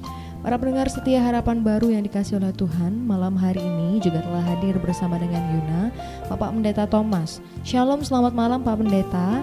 Para 0.42 0.58
pendengar 0.58 0.90
setia 0.90 1.22
harapan 1.22 1.62
baru 1.62 1.94
yang 1.94 2.02
dikasih 2.02 2.42
oleh 2.42 2.50
Tuhan 2.50 3.06
Malam 3.06 3.38
hari 3.38 3.62
ini 3.62 4.02
juga 4.02 4.26
telah 4.26 4.42
hadir 4.42 4.74
bersama 4.82 5.14
dengan 5.14 5.38
Yuna 5.38 5.94
Bapak 6.26 6.50
Pendeta 6.50 6.82
Thomas. 6.90 7.38
Shalom 7.62 8.02
selamat 8.02 8.34
malam 8.34 8.66
Pak 8.66 8.82
Pendeta. 8.82 9.38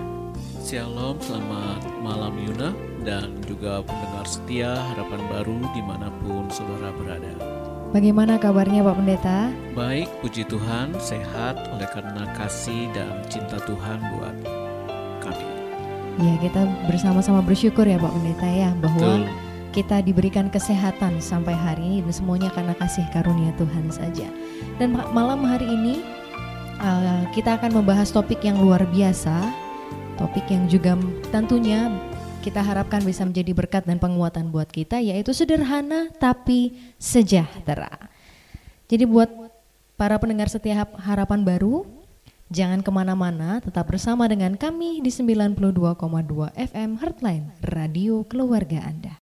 Shalom 0.59 1.15
selamat 1.23 1.87
malam 2.03 2.35
Yuna 2.43 2.75
Dan 3.07 3.39
juga 3.47 3.79
pendengar 3.87 4.27
setia 4.27 4.75
harapan 4.91 5.23
baru 5.31 5.63
di 5.71 5.81
mana 5.87 6.11
pun 6.19 6.51
saudara 6.51 6.91
berada 6.91 7.58
Bagaimana 7.89 8.37
kabarnya 8.37 8.85
Pak 8.85 9.01
Pendeta? 9.01 9.49
Baik, 9.73 10.05
puji 10.21 10.45
Tuhan, 10.45 10.93
sehat 11.01 11.57
oleh 11.73 11.89
karena 11.89 12.21
kasih 12.37 12.85
dan 12.93 13.25
cinta 13.25 13.57
Tuhan 13.65 13.97
buat 14.13 14.35
kami. 15.25 15.49
Ya, 16.21 16.37
kita 16.37 16.69
bersama-sama 16.85 17.41
bersyukur 17.41 17.89
ya 17.89 17.97
Pak 17.97 18.13
Pendeta 18.13 18.45
ya 18.45 18.69
bahwa 18.77 19.25
Betul. 19.25 19.33
kita 19.73 20.05
diberikan 20.05 20.53
kesehatan 20.53 21.17
sampai 21.17 21.57
hari 21.57 21.81
ini 21.81 21.97
dan 22.05 22.13
semuanya 22.13 22.53
karena 22.53 22.77
kasih 22.77 23.09
karunia 23.09 23.49
Tuhan 23.57 23.89
saja. 23.89 24.29
Dan 24.77 24.93
ma- 24.93 25.09
malam 25.09 25.41
hari 25.41 25.65
ini 25.65 26.05
uh, 26.77 27.25
kita 27.33 27.57
akan 27.57 27.73
membahas 27.73 28.13
topik 28.13 28.45
yang 28.45 28.61
luar 28.61 28.85
biasa, 28.93 29.49
topik 30.21 30.45
yang 30.53 30.69
juga 30.69 30.93
tentunya 31.33 31.89
kita 32.39 32.63
harapkan 32.63 33.03
bisa 33.03 33.27
menjadi 33.27 33.51
berkat 33.51 33.83
dan 33.83 33.99
penguatan 33.99 34.47
buat 34.47 34.71
kita 34.71 35.03
yaitu 35.03 35.35
sederhana 35.35 36.07
tapi 36.15 36.71
sejahtera. 36.95 37.91
Jadi 38.87 39.03
buat 39.03 39.27
para 39.99 40.15
pendengar 40.17 40.47
setia 40.47 40.81
Hap- 40.81 40.97
harapan 41.03 41.43
baru, 41.43 41.83
jangan 42.47 42.79
ke 42.79 42.89
mana-mana, 42.89 43.59
tetap 43.59 43.91
bersama 43.91 44.25
dengan 44.25 44.55
kami 44.55 45.03
di 45.03 45.11
92,2 45.11 45.59
FM 46.55 46.89
Heartline, 46.97 47.45
Radio 47.61 48.23
Keluarga 48.23 48.87
Anda. 48.87 49.28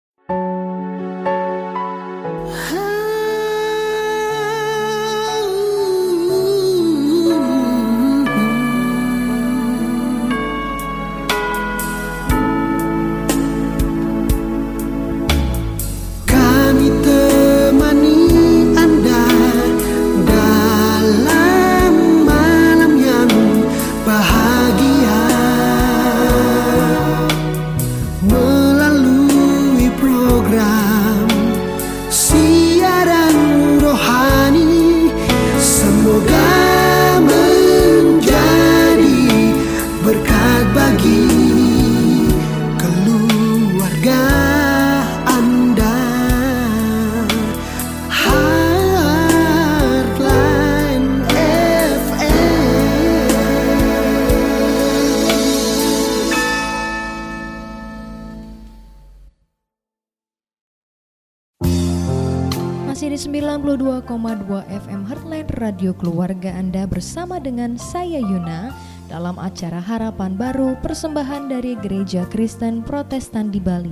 Radio 65.84 66.00
Keluarga 66.00 66.56
Anda 66.56 66.88
bersama 66.88 67.44
dengan 67.44 67.76
saya 67.76 68.16
Yuna 68.16 68.72
dalam 69.12 69.36
acara 69.36 69.84
Harapan 69.84 70.40
Baru 70.40 70.80
persembahan 70.80 71.52
dari 71.52 71.76
Gereja 71.76 72.24
Kristen 72.32 72.88
Protestan 72.88 73.52
di 73.52 73.60
Bali. 73.60 73.92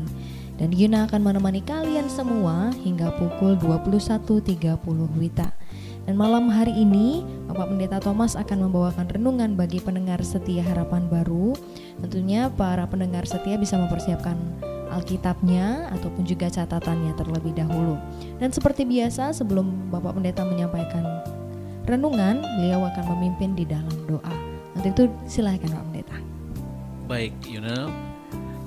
Dan 0.56 0.72
Yuna 0.72 1.12
akan 1.12 1.20
menemani 1.20 1.60
kalian 1.60 2.08
semua 2.08 2.72
hingga 2.80 3.12
pukul 3.20 3.60
21.30 3.60 4.72
Wita. 5.20 5.52
Dan 6.08 6.16
malam 6.16 6.48
hari 6.48 6.72
ini 6.80 7.28
Bapak 7.52 7.76
Pendeta 7.76 8.00
Thomas 8.00 8.40
akan 8.40 8.72
membawakan 8.72 9.12
renungan 9.12 9.60
bagi 9.60 9.84
pendengar 9.84 10.24
setia 10.24 10.64
Harapan 10.64 11.12
Baru. 11.12 11.60
Tentunya 12.00 12.48
para 12.56 12.88
pendengar 12.88 13.28
setia 13.28 13.60
bisa 13.60 13.76
mempersiapkan 13.76 14.40
Alkitabnya 14.96 15.92
ataupun 15.92 16.24
juga 16.24 16.48
catatannya 16.48 17.20
terlebih 17.20 17.52
dahulu. 17.52 18.00
Dan 18.40 18.56
seperti 18.56 18.88
biasa 18.88 19.36
sebelum 19.36 19.92
Bapak 19.92 20.16
Pendeta 20.16 20.48
menyampaikan 20.48 21.41
renungan, 21.86 22.42
beliau 22.60 22.86
akan 22.88 23.06
memimpin 23.18 23.58
di 23.58 23.66
dalam 23.66 23.94
doa. 24.06 24.36
Nanti 24.78 24.90
itu 24.94 25.04
silahkan 25.28 25.72
Pak 25.72 25.84
Pendeta. 25.90 26.18
Baik, 27.10 27.34
Yuna, 27.44 27.92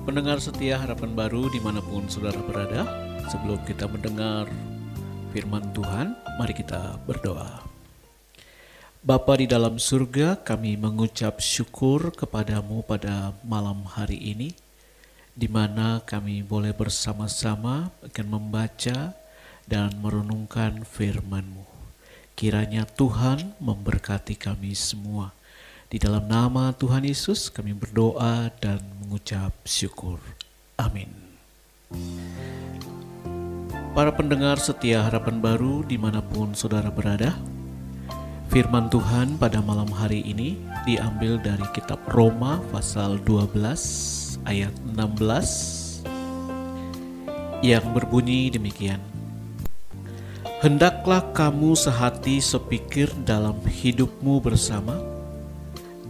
pendengar 0.05 0.37
setia 0.37 0.77
harapan 0.77 1.17
baru 1.17 1.49
di 1.49 1.59
mana 1.63 1.81
pun 1.81 2.05
saudara 2.05 2.37
berada, 2.45 2.85
sebelum 3.31 3.57
kita 3.65 3.89
mendengar 3.89 4.45
firman 5.33 5.65
Tuhan, 5.73 6.13
mari 6.37 6.53
kita 6.53 7.01
berdoa. 7.09 7.65
Bapa 9.05 9.37
di 9.37 9.45
dalam 9.45 9.77
surga, 9.77 10.41
kami 10.41 10.81
mengucap 10.81 11.37
syukur 11.37 12.09
kepadamu 12.09 12.81
pada 12.81 13.37
malam 13.45 13.85
hari 13.85 14.17
ini, 14.17 14.49
di 15.35 15.45
mana 15.45 16.01
kami 16.01 16.41
boleh 16.41 16.73
bersama-sama 16.73 17.93
akan 18.01 18.27
membaca 18.29 19.13
dan 19.69 19.89
merenungkan 20.01 20.81
firman-Mu. 20.85 21.64
Kiranya 22.35 22.83
Tuhan 22.83 23.55
memberkati 23.63 24.35
kami 24.35 24.75
semua. 24.75 25.31
Di 25.87 25.95
dalam 25.95 26.27
nama 26.27 26.75
Tuhan 26.75 27.07
Yesus 27.07 27.47
kami 27.47 27.71
berdoa 27.71 28.51
dan 28.59 28.83
mengucap 28.99 29.55
syukur. 29.63 30.19
Amin. 30.75 31.07
Para 33.95 34.11
pendengar 34.11 34.59
setia 34.59 34.99
harapan 35.07 35.39
baru 35.39 35.87
di 35.87 35.95
mana 35.95 36.19
pun 36.19 36.51
saudara 36.51 36.91
berada, 36.91 37.31
firman 38.51 38.91
Tuhan 38.91 39.39
pada 39.39 39.63
malam 39.63 39.87
hari 39.87 40.19
ini 40.27 40.59
diambil 40.83 41.39
dari 41.39 41.63
kitab 41.71 42.03
Roma 42.11 42.59
pasal 42.75 43.15
12 43.23 44.43
ayat 44.43 44.75
16 44.91 46.03
yang 47.63 47.95
berbunyi 47.95 48.51
demikian. 48.51 49.14
Hendaklah 50.63 51.35
kamu 51.35 51.75
sehati 51.75 52.39
sepikir 52.39 53.11
dalam 53.27 53.59
hidupmu 53.59 54.39
bersama. 54.39 54.95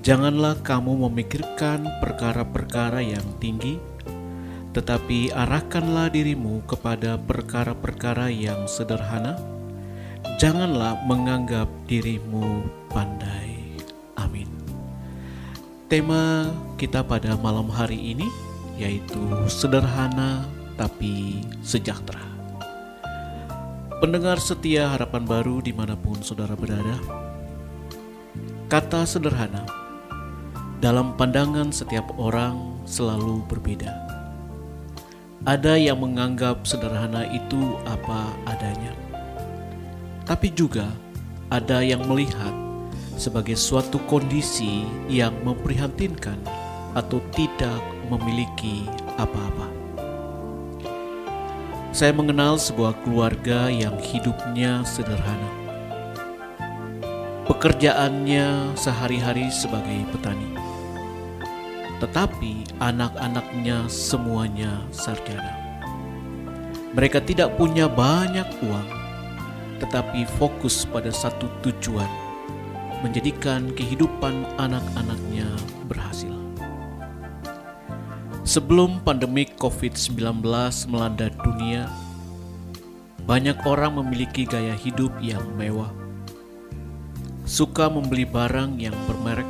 Janganlah 0.06 0.62
kamu 0.62 1.10
memikirkan 1.10 1.90
perkara-perkara 1.98 3.02
yang 3.02 3.26
tinggi, 3.42 3.82
tetapi 4.78 5.34
arahkanlah 5.34 6.14
dirimu 6.14 6.62
kepada 6.70 7.18
perkara-perkara 7.18 8.30
yang 8.30 8.70
sederhana. 8.70 9.34
Janganlah 10.38 11.02
menganggap 11.10 11.66
dirimu 11.90 12.70
pandai. 12.94 13.82
Amin. 14.14 14.48
Tema 15.90 16.54
kita 16.78 17.02
pada 17.02 17.34
malam 17.42 17.66
hari 17.66 18.14
ini 18.14 18.30
yaitu 18.78 19.26
sederhana 19.50 20.46
tapi 20.78 21.42
sejahtera. 21.66 22.25
Pendengar 23.96 24.44
setia 24.44 24.92
harapan 24.92 25.24
baru 25.24 25.64
di 25.64 25.72
mana 25.72 25.96
pun 25.96 26.20
saudara 26.20 26.52
berada. 26.52 27.00
Kata 28.68 29.08
sederhana 29.08 29.64
Dalam 30.84 31.16
pandangan 31.16 31.72
setiap 31.72 32.04
orang 32.20 32.84
selalu 32.84 33.40
berbeda. 33.48 33.88
Ada 35.48 35.80
yang 35.80 36.04
menganggap 36.04 36.68
sederhana 36.68 37.24
itu 37.32 37.80
apa 37.88 38.36
adanya. 38.52 38.92
Tapi 40.28 40.52
juga 40.52 40.92
ada 41.48 41.80
yang 41.80 42.04
melihat 42.04 42.52
sebagai 43.16 43.56
suatu 43.56 43.96
kondisi 44.12 44.84
yang 45.08 45.32
memprihatinkan 45.48 46.44
atau 47.00 47.24
tidak 47.32 47.80
memiliki 48.12 48.92
apa-apa. 49.16 49.75
Saya 51.96 52.12
mengenal 52.12 52.60
sebuah 52.60 53.08
keluarga 53.08 53.72
yang 53.72 53.96
hidupnya 53.96 54.84
sederhana. 54.84 55.48
Pekerjaannya 57.48 58.76
sehari-hari 58.76 59.48
sebagai 59.48 60.04
petani. 60.12 60.60
Tetapi 62.04 62.84
anak-anaknya 62.84 63.88
semuanya 63.88 64.84
sarjana. 64.92 65.56
Mereka 66.92 67.24
tidak 67.24 67.56
punya 67.56 67.88
banyak 67.88 68.52
uang, 68.60 68.90
tetapi 69.80 70.28
fokus 70.36 70.84
pada 70.84 71.16
satu 71.16 71.48
tujuan, 71.64 72.12
menjadikan 73.08 73.72
kehidupan 73.72 74.44
anak-anaknya 74.60 75.48
berhasil. 75.88 76.45
Sebelum 78.46 79.02
pandemi 79.02 79.50
COVID-19 79.58 80.46
melanda 80.94 81.34
dunia, 81.42 81.90
banyak 83.26 83.58
orang 83.66 83.98
memiliki 83.98 84.46
gaya 84.46 84.78
hidup 84.78 85.18
yang 85.18 85.42
mewah, 85.58 85.90
suka 87.42 87.90
membeli 87.90 88.22
barang 88.22 88.78
yang 88.78 88.94
bermerek, 89.10 89.50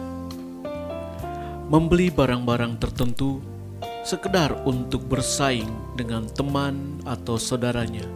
membeli 1.67 2.07
barang-barang 2.07 2.79
tertentu 2.79 3.43
sekedar 4.07 4.63
untuk 4.63 5.03
bersaing 5.11 5.99
dengan 5.99 6.31
teman 6.31 7.03
atau 7.03 7.35
saudaranya, 7.35 8.07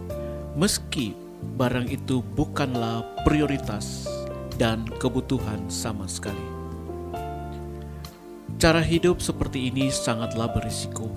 meski 0.56 1.12
barang 1.60 1.92
itu 1.92 2.24
bukanlah 2.32 3.04
prioritas 3.28 4.08
dan 4.56 4.88
kebutuhan 4.96 5.60
sama 5.68 6.08
sekali. 6.08 6.59
Cara 8.60 8.84
hidup 8.84 9.24
seperti 9.24 9.72
ini 9.72 9.88
sangatlah 9.88 10.52
berisiko. 10.52 11.08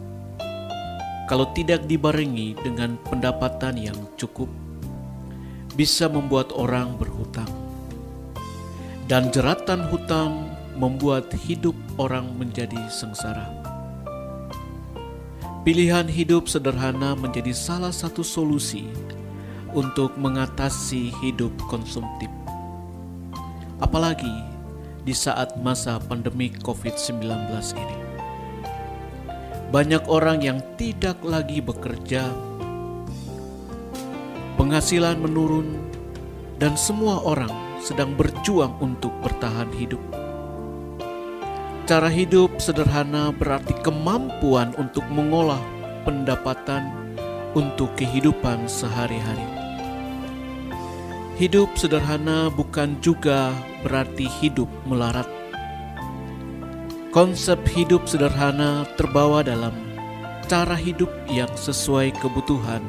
Kalau 1.27 1.51
tidak 1.51 1.83
dibarengi 1.91 2.55
dengan 2.55 2.95
pendapatan 3.03 3.75
yang 3.75 3.99
cukup, 4.15 4.47
bisa 5.75 6.07
membuat 6.07 6.55
orang 6.55 6.95
berhutang. 6.95 7.51
Dan 9.11 9.27
jeratan 9.27 9.91
hutang 9.91 10.55
membuat 10.79 11.35
hidup 11.35 11.75
orang 11.99 12.31
menjadi 12.39 12.79
sengsara. 12.87 13.51
Pilihan 15.67 16.07
hidup 16.07 16.47
sederhana 16.47 17.11
menjadi 17.11 17.51
salah 17.51 17.91
satu 17.91 18.23
solusi 18.23 18.87
untuk 19.75 20.15
mengatasi 20.15 21.11
hidup 21.19 21.51
konsumtif. 21.67 22.31
Apalagi 23.83 24.52
di 25.03 25.11
saat 25.11 25.59
masa 25.59 25.99
pandemi 25.99 26.47
COVID-19 26.49 27.27
ini. 27.75 27.97
Banyak 29.69 30.07
orang 30.07 30.39
yang 30.39 30.59
tidak 30.79 31.19
lagi 31.21 31.59
bekerja, 31.59 32.31
penghasilan 34.55 35.19
menurun, 35.19 35.75
dan 36.61 36.79
semua 36.79 37.19
orang 37.19 37.51
sedang 37.83 38.15
berjuang 38.15 38.79
untuk 38.79 39.11
bertahan 39.19 39.67
hidup. 39.75 39.99
Cara 41.83 42.07
hidup 42.07 42.63
sederhana 42.63 43.35
berarti 43.35 43.75
kemampuan 43.83 44.71
untuk 44.79 45.03
mengolah 45.11 45.59
pendapatan 46.07 46.95
untuk 47.51 47.91
kehidupan 47.99 48.71
sehari-hari. 48.71 49.52
Hidup 51.33 51.73
sederhana 51.81 52.53
bukan 52.53 53.01
juga 53.01 53.49
berarti 53.81 54.29
hidup 54.37 54.69
melarat. 54.85 55.25
Konsep 57.09 57.57
hidup 57.73 58.05
sederhana 58.05 58.85
terbawa 59.01 59.41
dalam 59.41 59.73
cara 60.45 60.77
hidup 60.77 61.09
yang 61.25 61.49
sesuai 61.57 62.13
kebutuhan 62.21 62.85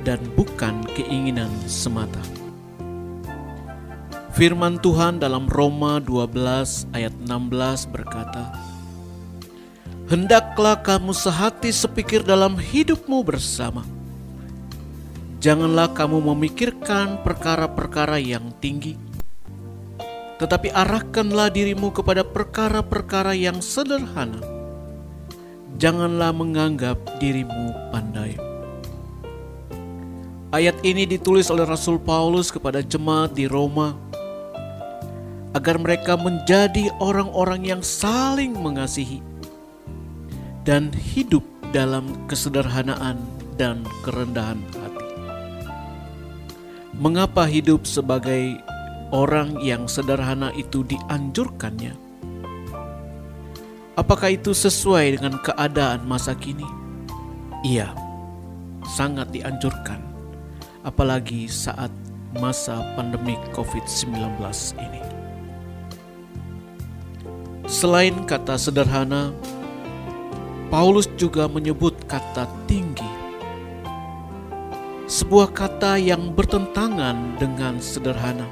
dan 0.00 0.16
bukan 0.32 0.80
keinginan 0.96 1.52
semata. 1.68 2.24
Firman 4.32 4.80
Tuhan 4.80 5.20
dalam 5.20 5.44
Roma 5.44 6.00
12 6.00 6.88
ayat 6.96 7.12
16 7.20 7.92
berkata, 7.92 8.48
Hendaklah 10.08 10.80
kamu 10.80 11.12
sehati 11.12 11.68
sepikir 11.68 12.24
dalam 12.24 12.56
hidupmu 12.56 13.20
bersama. 13.20 13.93
Janganlah 15.44 15.92
kamu 15.92 16.24
memikirkan 16.32 17.20
perkara-perkara 17.20 18.16
yang 18.16 18.48
tinggi, 18.64 18.96
tetapi 20.40 20.72
arahkanlah 20.72 21.52
dirimu 21.52 21.92
kepada 21.92 22.24
perkara-perkara 22.24 23.36
yang 23.36 23.60
sederhana. 23.60 24.40
Janganlah 25.76 26.32
menganggap 26.32 26.96
dirimu 27.20 27.76
pandai. 27.92 28.40
Ayat 30.48 30.80
ini 30.80 31.04
ditulis 31.04 31.52
oleh 31.52 31.68
Rasul 31.68 32.00
Paulus 32.00 32.48
kepada 32.48 32.80
jemaat 32.80 33.36
di 33.36 33.44
Roma 33.44 33.92
agar 35.52 35.76
mereka 35.76 36.16
menjadi 36.16 36.88
orang-orang 37.04 37.68
yang 37.68 37.82
saling 37.84 38.56
mengasihi 38.56 39.20
dan 40.64 40.88
hidup 40.88 41.44
dalam 41.68 42.08
kesederhanaan 42.32 43.20
dan 43.60 43.84
kerendahan. 44.00 44.83
Mengapa 46.94 47.42
hidup 47.50 47.90
sebagai 47.90 48.62
orang 49.10 49.58
yang 49.58 49.90
sederhana 49.90 50.54
itu 50.54 50.86
dianjurkannya. 50.86 51.94
Apakah 53.94 54.34
itu 54.34 54.50
sesuai 54.54 55.18
dengan 55.18 55.38
keadaan 55.42 56.06
masa 56.06 56.34
kini? 56.38 56.66
Iya, 57.62 57.94
sangat 58.94 59.30
dianjurkan, 59.30 60.02
apalagi 60.82 61.46
saat 61.46 61.90
masa 62.38 62.82
pandemi 62.98 63.38
COVID-19 63.54 64.38
ini. 64.82 65.02
Selain 67.70 68.14
kata 68.26 68.58
sederhana, 68.58 69.30
Paulus 70.74 71.06
juga 71.14 71.46
menyebut 71.46 71.94
kata 72.10 72.50
tinggi. 72.66 73.13
Sebuah 75.04 75.52
kata 75.52 76.00
yang 76.00 76.32
bertentangan 76.32 77.36
dengan 77.36 77.76
sederhana 77.76 78.48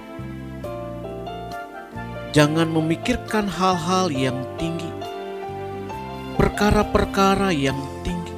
Jangan 2.32 2.68
memikirkan 2.68 3.44
hal-hal 3.44 4.08
yang 4.08 4.36
tinggi, 4.60 4.88
perkara-perkara 6.36 7.52
yang 7.52 7.76
tinggi. 8.00 8.36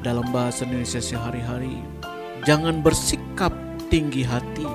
Dalam 0.00 0.28
bahasa 0.32 0.68
Indonesia 0.68 1.04
sehari-hari, 1.04 1.80
jangan 2.48 2.80
bersikap 2.80 3.52
tinggi 3.92 4.24
hati, 4.24 4.68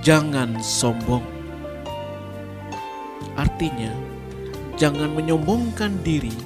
jangan 0.00 0.60
sombong. 0.64 1.24
Artinya, 3.36 3.92
jangan 4.80 5.12
menyombongkan 5.12 6.00
diri 6.00 6.36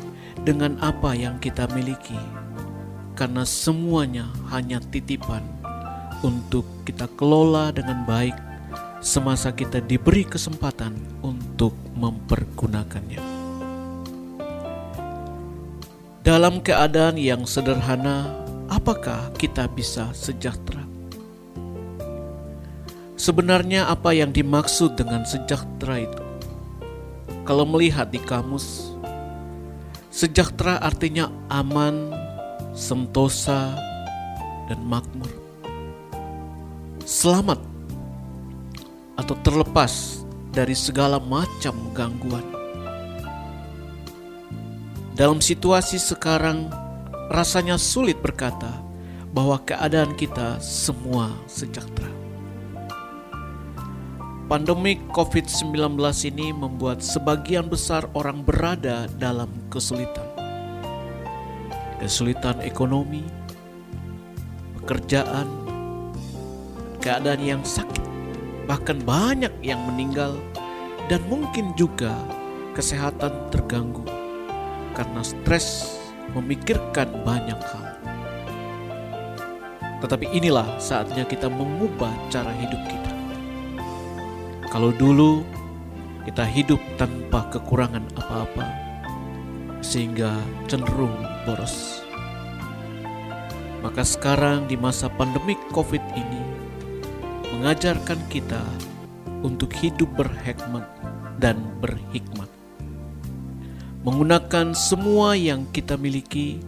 dengan 0.43 0.75
apa 0.83 1.15
yang 1.15 1.39
kita 1.39 1.71
miliki, 1.71 2.19
karena 3.17 3.49
semuanya 3.49 4.29
hanya 4.53 4.77
titipan 4.93 5.41
untuk 6.21 6.69
kita 6.85 7.09
kelola 7.17 7.73
dengan 7.73 8.05
baik 8.05 8.37
semasa 9.01 9.53
kita 9.57 9.81
diberi 9.81 10.29
kesempatan 10.29 10.93
untuk 11.25 11.73
mempergunakannya. 11.97 13.25
Dalam 16.27 16.59
keadaan 16.59 17.15
yang 17.17 17.47
sederhana, 17.47 18.27
apakah 18.67 19.31
kita 19.39 19.71
bisa 19.71 20.11
sejahtera? 20.11 20.83
Sebenarnya, 23.15 23.87
apa 23.89 24.11
yang 24.11 24.35
dimaksud 24.35 24.99
dengan 24.99 25.23
sejahtera 25.23 26.03
itu? 26.03 26.25
Kalau 27.47 27.63
melihat 27.63 28.11
di 28.11 28.19
kamus, 28.19 28.91
sejahtera 30.11 30.83
artinya 30.83 31.31
aman, 31.47 32.11
sentosa, 32.77 33.73
dan 34.69 34.79
makmur. 34.85 35.33
Selamat 37.09 37.57
atau 39.17 39.33
terlepas 39.41 40.21
dari 40.53 40.77
segala 40.77 41.17
macam 41.17 41.73
gangguan. 41.97 42.45
Dalam 45.17 45.41
situasi 45.41 45.97
sekarang, 45.97 46.69
rasanya 47.33 47.81
sulit 47.81 48.21
berkata 48.21 48.69
bahwa 49.33 49.57
keadaan 49.65 50.13
kita 50.13 50.61
semua 50.61 51.33
sejahtera. 51.49 52.13
Pandemi 54.47 55.01
COVID-19 55.17 55.97
ini 56.29 56.53
membuat 56.53 57.01
sebagian 57.01 57.67
besar 57.67 58.07
orang 58.13 58.45
berada 58.45 59.09
dalam 59.17 59.49
kesulitan. 59.73 60.26
Kesulitan 62.07 62.63
ekonomi, 62.63 63.27
pekerjaan, 64.79 65.51
keadaan 67.03 67.43
yang 67.43 67.63
sakit, 67.67 68.07
bahkan 68.71 69.03
banyak 69.03 69.51
yang 69.59 69.83
meninggal 69.91 70.39
dan 71.11 71.19
mungkin 71.27 71.75
juga 71.75 72.15
kesehatan 72.79 73.51
terganggu 73.51 74.07
karena 74.95 75.19
stres 75.27 75.99
memikirkan 76.31 77.11
banyak 77.27 77.59
hal. 77.59 77.99
Tetapi 79.99 80.31
inilah 80.31 80.79
saatnya 80.79 81.27
kita 81.27 81.51
mengubah 81.51 82.15
cara 82.31 82.55
hidup 82.63 82.87
kita. 82.87 83.13
Kalau 84.71 84.95
dulu 84.95 85.43
kita 86.23 86.47
hidup 86.47 86.79
tanpa 87.03 87.51
kekurangan 87.51 88.07
apa-apa, 88.15 88.86
sehingga 89.87 90.43
cenderung 90.67 91.15
boros. 91.47 92.03
Maka 93.87 94.03
sekarang 94.03 94.67
di 94.67 94.75
masa 94.75 95.07
pandemik 95.07 95.63
COVID 95.71 96.03
ini 96.19 96.43
mengajarkan 97.55 98.19
kita 98.27 98.59
untuk 99.47 99.71
hidup 99.79 100.11
berhikmat 100.19 100.83
dan 101.39 101.63
berhikmat. 101.79 102.51
Menggunakan 104.03 104.75
semua 104.75 105.39
yang 105.39 105.71
kita 105.71 105.95
miliki 105.95 106.59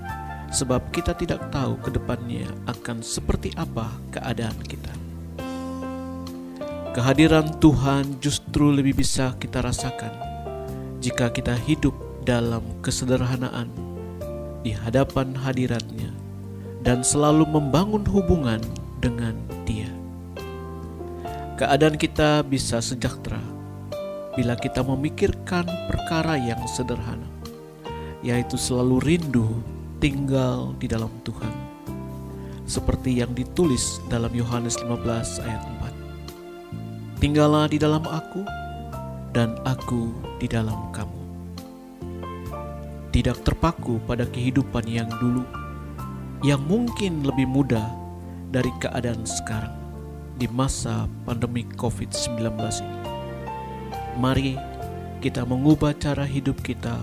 sebab 0.55 0.95
kita 0.95 1.11
tidak 1.19 1.51
tahu 1.51 1.75
ke 1.83 1.91
depannya 1.91 2.47
akan 2.71 3.03
seperti 3.03 3.51
apa 3.59 3.91
keadaan 4.15 4.59
kita. 4.63 4.95
Kehadiran 6.95 7.51
Tuhan 7.59 8.23
justru 8.23 8.71
lebih 8.75 9.03
bisa 9.03 9.35
kita 9.39 9.63
rasakan 9.63 10.15
jika 10.99 11.31
kita 11.31 11.55
hidup 11.55 12.08
dalam 12.29 12.61
kesederhanaan 12.85 13.73
di 14.61 14.77
hadapan 14.77 15.33
hadiratnya 15.33 16.13
dan 16.85 17.01
selalu 17.01 17.49
membangun 17.49 18.05
hubungan 18.05 18.61
dengan 19.01 19.33
dia. 19.65 19.89
Keadaan 21.57 21.97
kita 21.97 22.45
bisa 22.45 22.85
sejahtera 22.85 23.41
bila 24.37 24.61
kita 24.61 24.85
memikirkan 24.85 25.65
perkara 25.89 26.37
yang 26.37 26.61
sederhana, 26.69 27.27
yaitu 28.21 28.61
selalu 28.61 29.01
rindu 29.01 29.49
tinggal 29.97 30.77
di 30.77 30.85
dalam 30.85 31.11
Tuhan. 31.25 31.51
Seperti 32.69 33.25
yang 33.25 33.33
ditulis 33.33 34.05
dalam 34.13 34.31
Yohanes 34.37 34.77
15 34.85 35.41
ayat 35.49 35.65
4. 37.17 37.25
Tinggallah 37.25 37.67
di 37.73 37.81
dalam 37.81 38.05
aku, 38.05 38.45
dan 39.33 39.57
aku 39.65 40.13
di 40.39 40.47
dalam 40.47 40.93
kamu. 40.93 41.18
Tidak 43.19 43.43
terpaku 43.43 43.99
pada 44.07 44.23
kehidupan 44.31 44.87
yang 44.87 45.11
dulu, 45.19 45.43
yang 46.47 46.63
mungkin 46.71 47.27
lebih 47.27 47.51
mudah 47.51 47.91
dari 48.55 48.71
keadaan 48.79 49.27
sekarang 49.27 49.75
di 50.39 50.47
masa 50.47 51.11
pandemi 51.27 51.67
COVID-19 51.67 52.39
ini. 52.79 53.03
Mari 54.23 54.55
kita 55.19 55.43
mengubah 55.43 55.99
cara 55.99 56.23
hidup 56.23 56.63
kita 56.63 56.95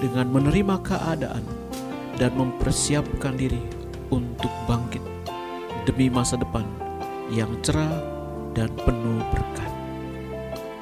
dengan 0.00 0.32
menerima 0.32 0.80
keadaan 0.80 1.44
dan 2.16 2.32
mempersiapkan 2.32 3.36
diri 3.36 3.60
untuk 4.08 4.48
bangkit 4.64 5.04
demi 5.84 6.08
masa 6.08 6.40
depan 6.40 6.64
yang 7.28 7.52
cerah 7.60 7.92
dan 8.56 8.72
penuh 8.88 9.20
berkat. 9.36 9.72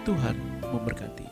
Tuhan 0.06 0.38
memberkati. 0.70 1.25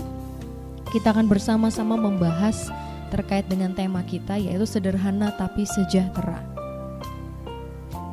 kita 0.95 1.11
akan 1.11 1.27
bersama-sama 1.27 1.99
membahas 1.99 2.71
terkait 3.11 3.51
dengan 3.51 3.75
tema 3.75 3.99
kita 4.07 4.39
yaitu 4.39 4.63
sederhana 4.63 5.35
tapi 5.35 5.67
sejahtera. 5.67 6.39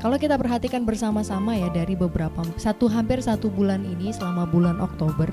Kalau 0.02 0.18
kita 0.18 0.34
perhatikan 0.34 0.82
bersama-sama 0.82 1.54
ya 1.54 1.70
dari 1.70 1.94
beberapa 1.94 2.42
satu 2.58 2.90
hampir 2.90 3.22
satu 3.22 3.46
bulan 3.46 3.86
ini 3.86 4.10
selama 4.10 4.50
bulan 4.50 4.82
Oktober 4.82 5.30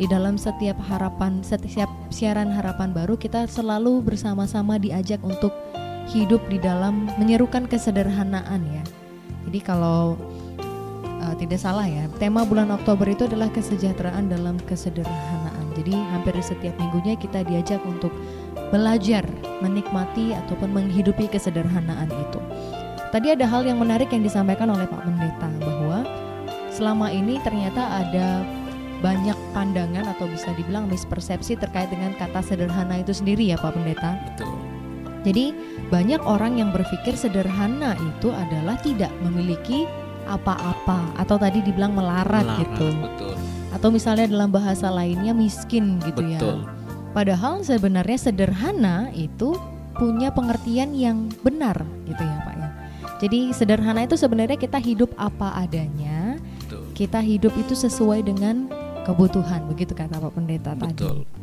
di 0.00 0.08
dalam 0.08 0.40
setiap 0.40 0.80
harapan 0.88 1.44
setiap 1.44 1.92
siaran 2.08 2.48
harapan 2.48 2.96
baru 2.96 3.20
kita 3.20 3.44
selalu 3.44 4.00
bersama-sama 4.00 4.80
diajak 4.80 5.20
untuk 5.20 5.52
hidup 6.08 6.40
di 6.48 6.56
dalam 6.56 7.10
menyerukan 7.20 7.68
kesederhanaan 7.68 8.64
ya. 8.70 8.84
Jadi 9.50 9.60
kalau 9.60 10.16
uh, 11.20 11.34
tidak 11.36 11.60
salah 11.60 11.84
ya, 11.84 12.08
tema 12.16 12.46
bulan 12.46 12.72
Oktober 12.72 13.04
itu 13.08 13.28
adalah 13.28 13.52
kesejahteraan 13.52 14.32
dalam 14.32 14.56
kesederhanaan. 14.64 15.66
Jadi 15.76 15.94
hampir 15.94 16.34
di 16.34 16.44
setiap 16.44 16.74
minggunya 16.80 17.14
kita 17.16 17.44
diajak 17.46 17.80
untuk 17.86 18.12
belajar 18.70 19.26
menikmati 19.60 20.32
ataupun 20.34 20.70
menghidupi 20.70 21.26
kesederhanaan 21.30 22.08
itu. 22.10 22.40
Tadi 23.10 23.34
ada 23.34 23.42
hal 23.42 23.66
yang 23.66 23.82
menarik 23.82 24.14
yang 24.14 24.22
disampaikan 24.22 24.70
oleh 24.70 24.86
Pak 24.86 25.02
Pendeta 25.02 25.50
bahwa 25.58 26.06
selama 26.70 27.10
ini 27.10 27.42
ternyata 27.42 28.06
ada 28.06 28.46
banyak 29.02 29.34
pandangan 29.56 30.06
atau 30.14 30.28
bisa 30.30 30.52
dibilang 30.54 30.86
mispersepsi 30.86 31.58
terkait 31.58 31.90
dengan 31.90 32.14
kata 32.20 32.44
sederhana 32.44 33.00
itu 33.00 33.10
sendiri 33.10 33.50
ya 33.50 33.58
Pak 33.58 33.74
Pendeta. 33.74 34.14
Betul. 34.30 34.54
Jadi 35.26 35.46
banyak 35.90 36.22
orang 36.22 36.62
yang 36.62 36.70
berpikir 36.70 37.18
sederhana 37.18 37.98
itu 37.98 38.30
adalah 38.30 38.78
tidak 38.78 39.10
memiliki 39.26 39.90
apa-apa 40.30 41.18
atau 41.18 41.34
tadi 41.34 41.58
dibilang 41.66 41.90
melarat, 41.90 42.46
Melarat, 42.46 42.62
gitu. 42.62 42.88
Betul. 43.02 43.34
Atau 43.74 43.88
misalnya 43.90 44.30
dalam 44.30 44.54
bahasa 44.54 44.86
lainnya 44.86 45.34
miskin 45.34 45.98
gitu 46.06 46.22
Betul. 46.22 46.62
ya. 46.62 46.70
Padahal 47.10 47.66
sebenarnya 47.66 48.30
sederhana 48.30 49.10
itu 49.10 49.58
punya 49.98 50.30
pengertian 50.30 50.94
yang 50.94 51.26
benar 51.42 51.82
gitu 52.06 52.22
ya 52.22 52.38
Pak 52.46 52.54
ya. 52.54 52.68
Jadi 53.20 53.40
sederhana 53.52 54.06
itu 54.06 54.14
sebenarnya 54.14 54.56
kita 54.56 54.78
hidup 54.78 55.10
apa 55.18 55.58
adanya, 55.58 56.38
Betul. 56.64 56.86
kita 56.94 57.20
hidup 57.20 57.52
itu 57.58 57.74
sesuai 57.76 58.24
dengan 58.24 58.70
kebutuhan, 59.04 59.66
begitu 59.68 59.92
kata 59.92 60.22
Pak 60.22 60.32
Pendeta 60.38 60.72
Betul. 60.72 61.26
tadi. 61.26 61.39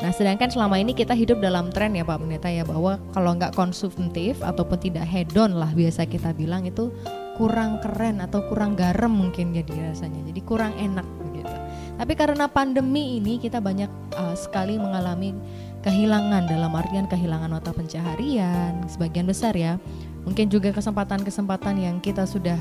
Nah, 0.00 0.16
sedangkan 0.16 0.48
selama 0.48 0.80
ini 0.80 0.96
kita 0.96 1.12
hidup 1.12 1.44
dalam 1.44 1.68
tren 1.68 1.92
ya 1.92 2.08
Pak 2.08 2.24
Pendeta 2.24 2.48
ya 2.48 2.64
bahwa 2.64 2.96
kalau 3.12 3.36
nggak 3.36 3.52
konsumtif 3.52 4.40
ataupun 4.40 4.80
tidak 4.80 5.04
hedon 5.04 5.60
lah 5.60 5.68
biasa 5.76 6.08
kita 6.08 6.32
bilang 6.32 6.64
itu 6.64 6.88
kurang 7.36 7.84
keren 7.84 8.24
atau 8.24 8.40
kurang 8.48 8.72
garam 8.72 9.12
mungkin 9.12 9.52
jadi 9.52 9.92
rasanya. 9.92 10.24
Jadi 10.32 10.40
kurang 10.40 10.72
enak 10.80 11.04
begitu. 11.20 11.52
Tapi 12.00 12.12
karena 12.16 12.48
pandemi 12.48 13.20
ini 13.20 13.36
kita 13.36 13.60
banyak 13.60 13.92
uh, 14.16 14.32
sekali 14.32 14.80
mengalami 14.80 15.36
kehilangan 15.84 16.48
dalam 16.48 16.72
artian 16.72 17.04
kehilangan 17.04 17.52
mata 17.52 17.72
pencaharian 17.76 18.80
sebagian 18.88 19.28
besar 19.28 19.52
ya. 19.52 19.76
Mungkin 20.24 20.48
juga 20.48 20.72
kesempatan-kesempatan 20.72 21.76
yang 21.76 22.00
kita 22.00 22.24
sudah 22.24 22.56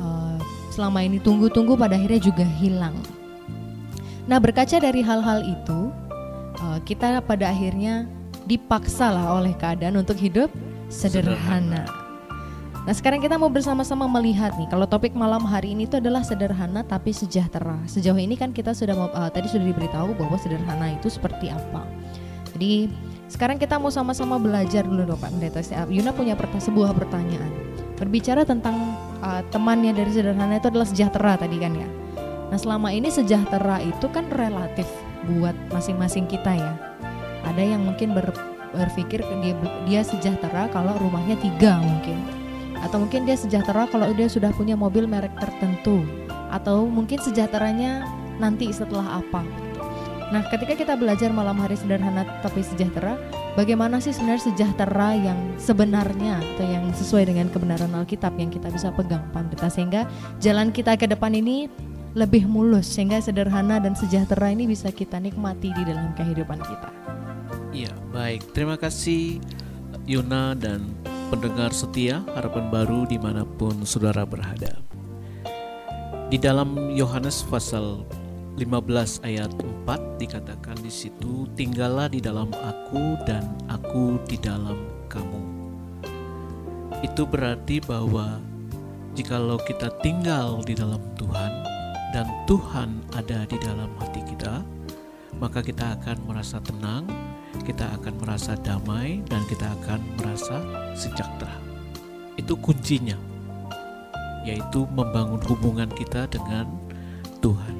uh, 0.00 0.40
selama 0.72 1.04
ini 1.04 1.20
tunggu-tunggu 1.20 1.76
pada 1.76 2.00
akhirnya 2.00 2.32
juga 2.32 2.48
hilang. 2.48 2.96
Nah, 4.26 4.42
berkaca 4.42 4.82
dari 4.82 5.06
hal-hal 5.06 5.46
itu, 5.46 5.94
uh, 6.62 6.78
kita 6.84 7.20
pada 7.24 7.50
akhirnya 7.50 8.08
dipaksa 8.46 9.10
lah 9.10 9.36
oleh 9.36 9.52
keadaan 9.58 9.98
untuk 9.98 10.16
hidup 10.16 10.48
sederhana. 10.86 11.84
Nah 12.86 12.94
sekarang 12.94 13.18
kita 13.18 13.34
mau 13.34 13.50
bersama-sama 13.50 14.06
melihat 14.06 14.54
nih 14.54 14.70
kalau 14.70 14.86
topik 14.86 15.10
malam 15.10 15.42
hari 15.42 15.74
ini 15.74 15.90
itu 15.90 15.98
adalah 15.98 16.22
sederhana 16.22 16.86
tapi 16.86 17.10
sejahtera. 17.10 17.82
Sejauh 17.90 18.14
ini 18.14 18.38
kan 18.38 18.54
kita 18.54 18.70
sudah 18.70 18.94
mau, 18.94 19.10
uh, 19.10 19.26
tadi 19.26 19.50
sudah 19.50 19.66
diberitahu 19.66 20.14
bahwa 20.14 20.38
sederhana 20.38 20.94
itu 20.94 21.10
seperti 21.10 21.50
apa. 21.50 21.82
Jadi 22.54 22.86
sekarang 23.26 23.58
kita 23.58 23.82
mau 23.82 23.90
sama-sama 23.90 24.38
belajar 24.38 24.86
dulu 24.86 25.02
dong 25.02 25.18
Pak 25.18 25.34
Pendeta. 25.34 25.60
Yuna 25.90 26.14
punya 26.14 26.38
perta 26.38 26.62
sebuah 26.62 26.94
pertanyaan. 26.94 27.50
Berbicara 27.98 28.46
tentang 28.46 28.78
uh, 29.18 29.42
temannya 29.50 29.90
dari 29.90 30.14
sederhana 30.14 30.62
itu 30.62 30.70
adalah 30.70 30.86
sejahtera 30.86 31.34
tadi 31.34 31.58
kan 31.58 31.74
ya. 31.74 31.88
Nah 32.54 32.58
selama 32.62 32.94
ini 32.94 33.10
sejahtera 33.10 33.82
itu 33.82 34.06
kan 34.14 34.30
relatif 34.30 34.86
buat 35.24 35.56
masing-masing 35.72 36.28
kita 36.28 36.52
ya. 36.52 36.72
Ada 37.46 37.62
yang 37.62 37.86
mungkin 37.86 38.12
ber, 38.12 38.28
berpikir 38.74 39.24
dia 39.40 39.54
dia 39.88 40.00
sejahtera 40.04 40.68
kalau 40.68 40.92
rumahnya 41.00 41.38
tiga 41.40 41.80
mungkin, 41.80 42.18
atau 42.84 43.00
mungkin 43.00 43.24
dia 43.24 43.38
sejahtera 43.38 43.88
kalau 43.88 44.12
dia 44.12 44.28
sudah 44.28 44.52
punya 44.52 44.76
mobil 44.76 45.08
merek 45.08 45.32
tertentu, 45.40 46.04
atau 46.52 46.84
mungkin 46.84 47.22
sejahteranya 47.22 48.04
nanti 48.36 48.68
setelah 48.74 49.22
apa. 49.24 49.42
Nah, 50.34 50.42
ketika 50.50 50.74
kita 50.74 50.98
belajar 50.98 51.30
malam 51.30 51.54
hari 51.62 51.78
sederhana 51.78 52.26
tapi 52.42 52.58
sejahtera, 52.58 53.14
bagaimana 53.54 54.02
sih 54.02 54.10
sebenarnya 54.10 54.50
sejahtera 54.50 55.14
yang 55.14 55.38
sebenarnya 55.54 56.42
atau 56.42 56.66
yang 56.66 56.90
sesuai 56.90 57.30
dengan 57.30 57.46
kebenaran 57.46 57.94
Alkitab 57.94 58.34
yang 58.34 58.50
kita 58.50 58.66
bisa 58.74 58.90
pegang 58.90 59.22
Pandeta 59.30 59.70
sehingga 59.70 60.10
jalan 60.42 60.74
kita 60.74 60.98
ke 60.98 61.06
depan 61.06 61.30
ini 61.30 61.70
lebih 62.16 62.48
mulus 62.48 62.88
sehingga 62.88 63.20
sederhana 63.20 63.76
dan 63.76 63.92
sejahtera 63.92 64.48
ini 64.48 64.64
bisa 64.64 64.88
kita 64.88 65.20
nikmati 65.20 65.68
di 65.76 65.82
dalam 65.84 66.16
kehidupan 66.16 66.56
kita. 66.64 66.88
Iya, 67.76 67.92
baik. 68.08 68.56
Terima 68.56 68.80
kasih 68.80 69.36
Yuna 70.08 70.56
dan 70.56 70.96
pendengar 71.28 71.76
setia 71.76 72.24
harapan 72.32 72.72
baru 72.72 73.04
di 73.04 73.20
mana 73.20 73.44
pun 73.44 73.84
saudara 73.84 74.24
berada. 74.24 74.80
Di 76.32 76.40
dalam 76.40 76.96
Yohanes 76.96 77.44
pasal 77.44 78.08
15 78.56 79.20
ayat 79.20 79.52
4 79.84 80.16
dikatakan 80.16 80.80
di 80.80 80.88
situ 80.88 81.44
tinggallah 81.52 82.08
di 82.08 82.24
dalam 82.24 82.48
aku 82.48 83.20
dan 83.28 83.44
aku 83.68 84.16
di 84.24 84.40
dalam 84.40 84.88
kamu. 85.12 85.44
Itu 87.04 87.28
berarti 87.28 87.84
bahwa 87.84 88.40
jikalau 89.12 89.60
kita 89.68 89.92
tinggal 90.00 90.64
di 90.64 90.72
dalam 90.72 91.04
Tuhan 91.20 91.75
dan 92.14 92.26
Tuhan 92.46 93.02
ada 93.14 93.42
di 93.48 93.58
dalam 93.58 93.90
hati 93.98 94.22
kita, 94.22 94.62
maka 95.42 95.60
kita 95.60 95.98
akan 95.98 96.16
merasa 96.24 96.62
tenang, 96.62 97.04
kita 97.66 97.90
akan 97.98 98.14
merasa 98.22 98.54
damai, 98.60 99.20
dan 99.26 99.42
kita 99.50 99.66
akan 99.82 100.00
merasa 100.20 100.62
sejahtera. 100.94 101.56
Itu 102.38 102.54
kuncinya, 102.60 103.18
yaitu 104.46 104.86
membangun 104.94 105.42
hubungan 105.50 105.90
kita 105.90 106.30
dengan 106.30 106.70
Tuhan. 107.42 107.74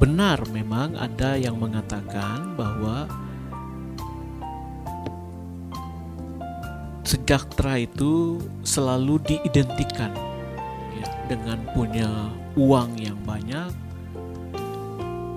Benar, 0.00 0.40
memang 0.48 0.96
ada 0.96 1.36
yang 1.36 1.60
mengatakan 1.60 2.56
bahwa 2.56 3.04
sejahtera 7.04 7.82
itu 7.84 8.40
selalu 8.64 9.20
diidentikan 9.26 10.29
dengan 11.30 11.62
punya 11.70 12.10
uang 12.58 12.98
yang 12.98 13.14
banyak, 13.22 13.70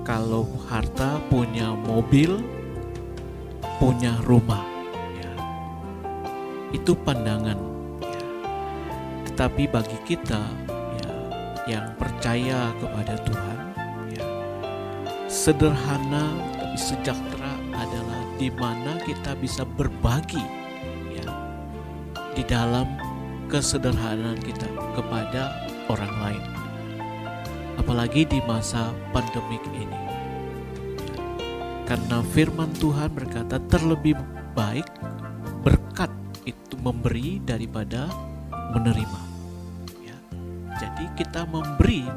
kalau 0.01 0.49
harta 0.65 1.21
punya 1.29 1.69
mobil, 1.85 2.41
punya 3.77 4.17
rumah, 4.25 4.65
ya. 5.21 5.33
itu 6.73 6.97
pandangan. 6.97 7.61
Ya. 8.01 8.25
Tetapi 9.29 9.69
bagi 9.69 9.99
kita 10.01 10.41
ya, 10.97 11.11
yang 11.69 11.93
percaya 12.01 12.73
kepada 12.81 13.13
Tuhan, 13.29 13.59
ya, 14.17 14.25
sederhana 15.29 16.33
tapi 16.57 16.77
sejahtera 16.81 17.53
adalah 17.69 18.21
di 18.41 18.49
mana 18.49 18.97
kita 19.05 19.37
bisa 19.37 19.61
berbagi, 19.61 20.41
ya, 21.13 21.29
di 22.33 22.41
dalam 22.49 22.89
kesederhanaan 23.45 24.41
kita 24.41 24.65
kepada 24.97 25.62
orang 25.89 26.13
lain 26.21 26.43
apalagi 27.77 28.25
di 28.25 28.39
masa 28.45 28.93
pandemik 29.11 29.61
ini. 29.75 29.99
Karena 31.83 32.23
firman 32.31 32.71
Tuhan 32.79 33.11
berkata 33.11 33.59
terlebih 33.67 34.15
baik 34.55 34.87
berkat 35.61 36.09
itu 36.47 36.79
memberi 36.79 37.43
daripada 37.43 38.07
menerima. 38.71 39.21
Ya. 39.99 40.17
Jadi 40.79 41.11
kita 41.19 41.43
memberi 41.43 42.07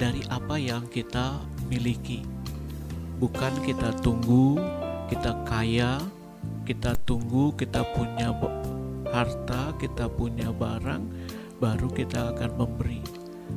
dari 0.00 0.24
apa 0.32 0.56
yang 0.56 0.88
kita 0.88 1.38
miliki. 1.68 2.24
Bukan 3.20 3.52
kita 3.62 3.94
tunggu 4.02 4.58
kita 5.12 5.44
kaya, 5.44 6.00
kita 6.64 6.96
tunggu 7.04 7.52
kita 7.54 7.84
punya 7.92 8.32
harta, 9.12 9.76
kita 9.76 10.08
punya 10.08 10.48
barang 10.48 11.04
baru 11.62 11.86
kita 11.94 12.34
akan 12.34 12.58
memberi. 12.58 12.98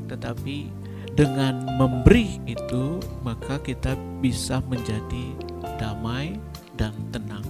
Tetapi 0.06 0.70
dengan 1.18 1.66
memberi 1.82 2.38
itu 2.46 3.02
maka 3.26 3.58
kita 3.58 3.98
bisa 4.22 4.62
menjadi 4.70 5.34
damai 5.82 6.38
dan 6.78 6.94
tenang. 7.10 7.44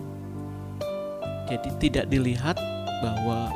Jadi 1.52 1.70
tidak 1.84 2.08
dilihat 2.08 2.56
bahwa 3.04 3.52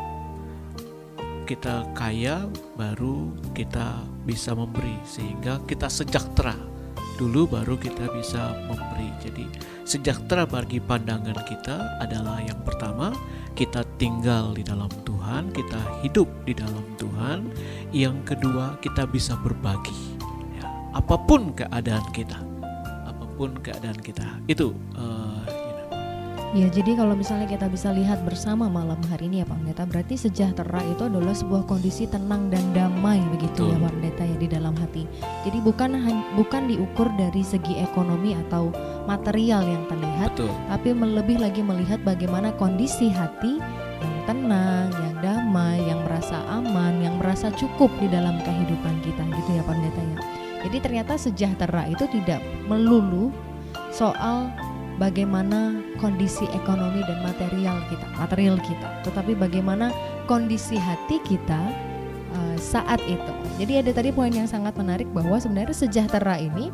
kita 1.47 1.87
kaya 1.97 2.45
baru 2.77 3.33
kita 3.57 4.05
bisa 4.27 4.53
memberi 4.53 4.93
sehingga 5.01 5.57
kita 5.65 5.89
sejahtera 5.89 6.53
dulu 7.17 7.49
baru 7.49 7.73
kita 7.75 8.05
bisa 8.13 8.53
memberi. 8.69 9.09
Jadi 9.25 9.45
sejahtera 9.83 10.45
bagi 10.45 10.77
pandangan 10.77 11.41
kita 11.49 11.97
adalah 11.99 12.37
yang 12.45 12.61
pertama 12.61 13.09
kita 13.53 13.85
tinggal 13.97 14.53
di 14.53 14.61
dalam 14.65 14.89
Tuhan, 15.05 15.53
kita 15.53 15.79
hidup 16.05 16.29
di 16.45 16.53
dalam 16.57 16.85
Tuhan. 16.97 17.49
Yang 17.93 18.17
kedua, 18.35 18.77
kita 18.81 19.05
bisa 19.09 19.37
berbagi. 19.41 20.19
Ya, 20.57 20.65
apa 20.93 21.15
pun 21.17 21.53
keadaan 21.53 22.05
kita, 22.13 22.39
apa 23.05 23.25
pun 23.37 23.57
keadaan 23.59 23.99
kita, 23.99 24.25
itu. 24.49 24.73
Uh, 24.97 25.58
Ya, 26.49 26.65
jadi 26.65 26.97
kalau 26.97 27.13
misalnya 27.13 27.45
kita 27.45 27.69
bisa 27.69 27.93
lihat 27.93 28.25
bersama 28.25 28.65
malam 28.65 28.97
hari 29.05 29.29
ini 29.29 29.45
ya 29.45 29.45
Pak 29.45 29.61
Pendeta, 29.61 29.85
berarti 29.85 30.17
sejahtera 30.17 30.81
itu 30.81 31.05
adalah 31.05 31.37
sebuah 31.37 31.69
kondisi 31.69 32.09
tenang 32.09 32.49
dan 32.49 32.65
damai 32.73 33.21
begitu 33.29 33.69
ya, 33.69 33.77
Betul. 33.77 33.77
ya 33.77 33.77
Pak 33.85 33.93
Pendeta 33.93 34.23
ya 34.25 34.37
di 34.41 34.47
dalam 34.49 34.73
hati. 34.73 35.03
Jadi 35.45 35.57
bukan 35.61 35.89
bukan 36.33 36.61
diukur 36.65 37.05
dari 37.21 37.45
segi 37.45 37.77
ekonomi 37.77 38.33
atau 38.33 38.73
material 39.05 39.61
yang 39.61 39.85
terlihat, 39.93 40.33
Betul. 40.33 40.49
tapi 40.73 40.89
lebih 40.97 41.37
lagi 41.37 41.61
melihat 41.61 42.01
bagaimana 42.01 42.49
kondisi 42.57 43.13
hati 43.13 43.61
yang 44.01 44.17
tenang, 44.25 44.89
yang 44.89 45.15
damai, 45.21 45.77
yang 45.85 46.01
merasa 46.01 46.41
aman, 46.49 46.97
yang 46.97 47.13
merasa 47.21 47.53
cukup 47.53 47.93
di 48.01 48.09
dalam 48.09 48.41
kehidupan 48.41 49.05
kita 49.05 49.21
gitu 49.37 49.49
ya 49.53 49.61
Pak 49.69 49.77
Pendeta 49.77 50.01
ya. 50.01 50.17
Jadi 50.65 50.77
ternyata 50.81 51.13
sejahtera 51.13 51.85
itu 51.93 52.09
tidak 52.09 52.41
melulu 52.65 53.29
soal 53.93 54.49
bagaimana 54.99 55.79
kondisi 55.97 56.43
ekonomi 56.51 57.01
dan 57.07 57.23
material 57.23 57.79
kita, 57.87 58.05
material 58.19 58.57
kita, 58.59 58.89
tetapi 59.07 59.33
bagaimana 59.33 59.95
kondisi 60.27 60.75
hati 60.75 61.23
kita 61.23 61.71
uh, 62.35 62.55
saat 62.59 62.99
itu. 63.07 63.33
Jadi 63.57 63.79
ada 63.79 63.91
tadi 63.95 64.11
poin 64.11 64.29
yang 64.29 64.45
sangat 64.45 64.75
menarik 64.75 65.07
bahwa 65.15 65.39
sebenarnya 65.39 65.73
sejahtera 65.73 66.37
ini 66.37 66.69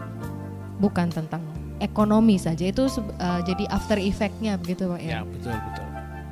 bukan 0.81 1.13
tentang 1.13 1.45
ekonomi 1.79 2.35
saja 2.41 2.67
itu 2.67 2.89
uh, 3.21 3.39
jadi 3.45 3.69
after 3.69 4.01
effectnya 4.01 4.57
begitu 4.57 4.89
pak 4.89 4.99
ya. 4.99 5.11
Ya 5.11 5.21
betul 5.23 5.53
betul. 5.53 5.85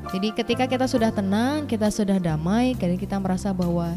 Jadi 0.04 0.28
ketika 0.36 0.66
kita 0.68 0.86
sudah 0.86 1.16
tenang, 1.16 1.64
kita 1.64 1.88
sudah 1.88 2.20
damai, 2.20 2.76
jadi 2.76 3.00
kita 3.00 3.24
merasa 3.24 3.56
bahwa 3.56 3.96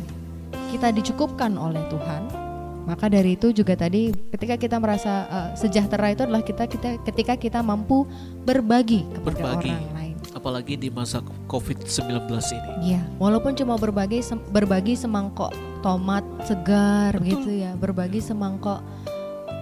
kita 0.70 0.94
dicukupkan 0.94 1.58
oleh 1.58 1.82
Tuhan. 1.90 2.45
Maka 2.86 3.10
dari 3.10 3.34
itu 3.34 3.50
juga 3.50 3.74
tadi 3.74 4.14
ketika 4.30 4.54
kita 4.54 4.78
merasa 4.78 5.26
uh, 5.26 5.48
sejahtera 5.58 6.14
itu 6.14 6.22
adalah 6.22 6.46
kita 6.46 6.70
kita 6.70 7.02
ketika 7.02 7.34
kita 7.34 7.58
mampu 7.58 8.06
berbagi 8.46 9.02
kepada 9.10 9.42
Berbagi. 9.42 9.74
orang 9.74 9.94
lain. 9.98 10.14
Apalagi 10.30 10.74
di 10.78 10.86
masa 10.86 11.18
COVID-19 11.50 12.30
ini. 12.30 12.70
Iya, 12.94 13.02
walaupun 13.18 13.58
cuma 13.58 13.74
berbagi 13.74 14.22
sem- 14.22 14.38
berbagi 14.54 14.94
semangkok 14.94 15.50
tomat 15.82 16.22
segar 16.46 17.18
Betul. 17.18 17.26
gitu 17.26 17.50
ya, 17.58 17.74
berbagi 17.74 18.22
semangkok 18.22 18.78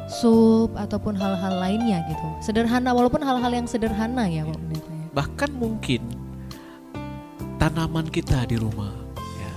sup 0.04 0.76
ataupun 0.76 1.16
hal-hal 1.16 1.54
lainnya 1.56 2.04
gitu. 2.04 2.26
Sederhana 2.44 2.92
walaupun 2.92 3.24
hal-hal 3.24 3.48
yang 3.48 3.64
sederhana 3.64 4.28
ya, 4.28 4.44
Pak 4.44 4.60
ya. 4.68 5.06
Bahkan 5.16 5.50
mungkin 5.56 6.02
tanaman 7.56 8.04
kita 8.10 8.44
di 8.44 8.60
rumah. 8.60 8.92
Ya. 9.40 9.52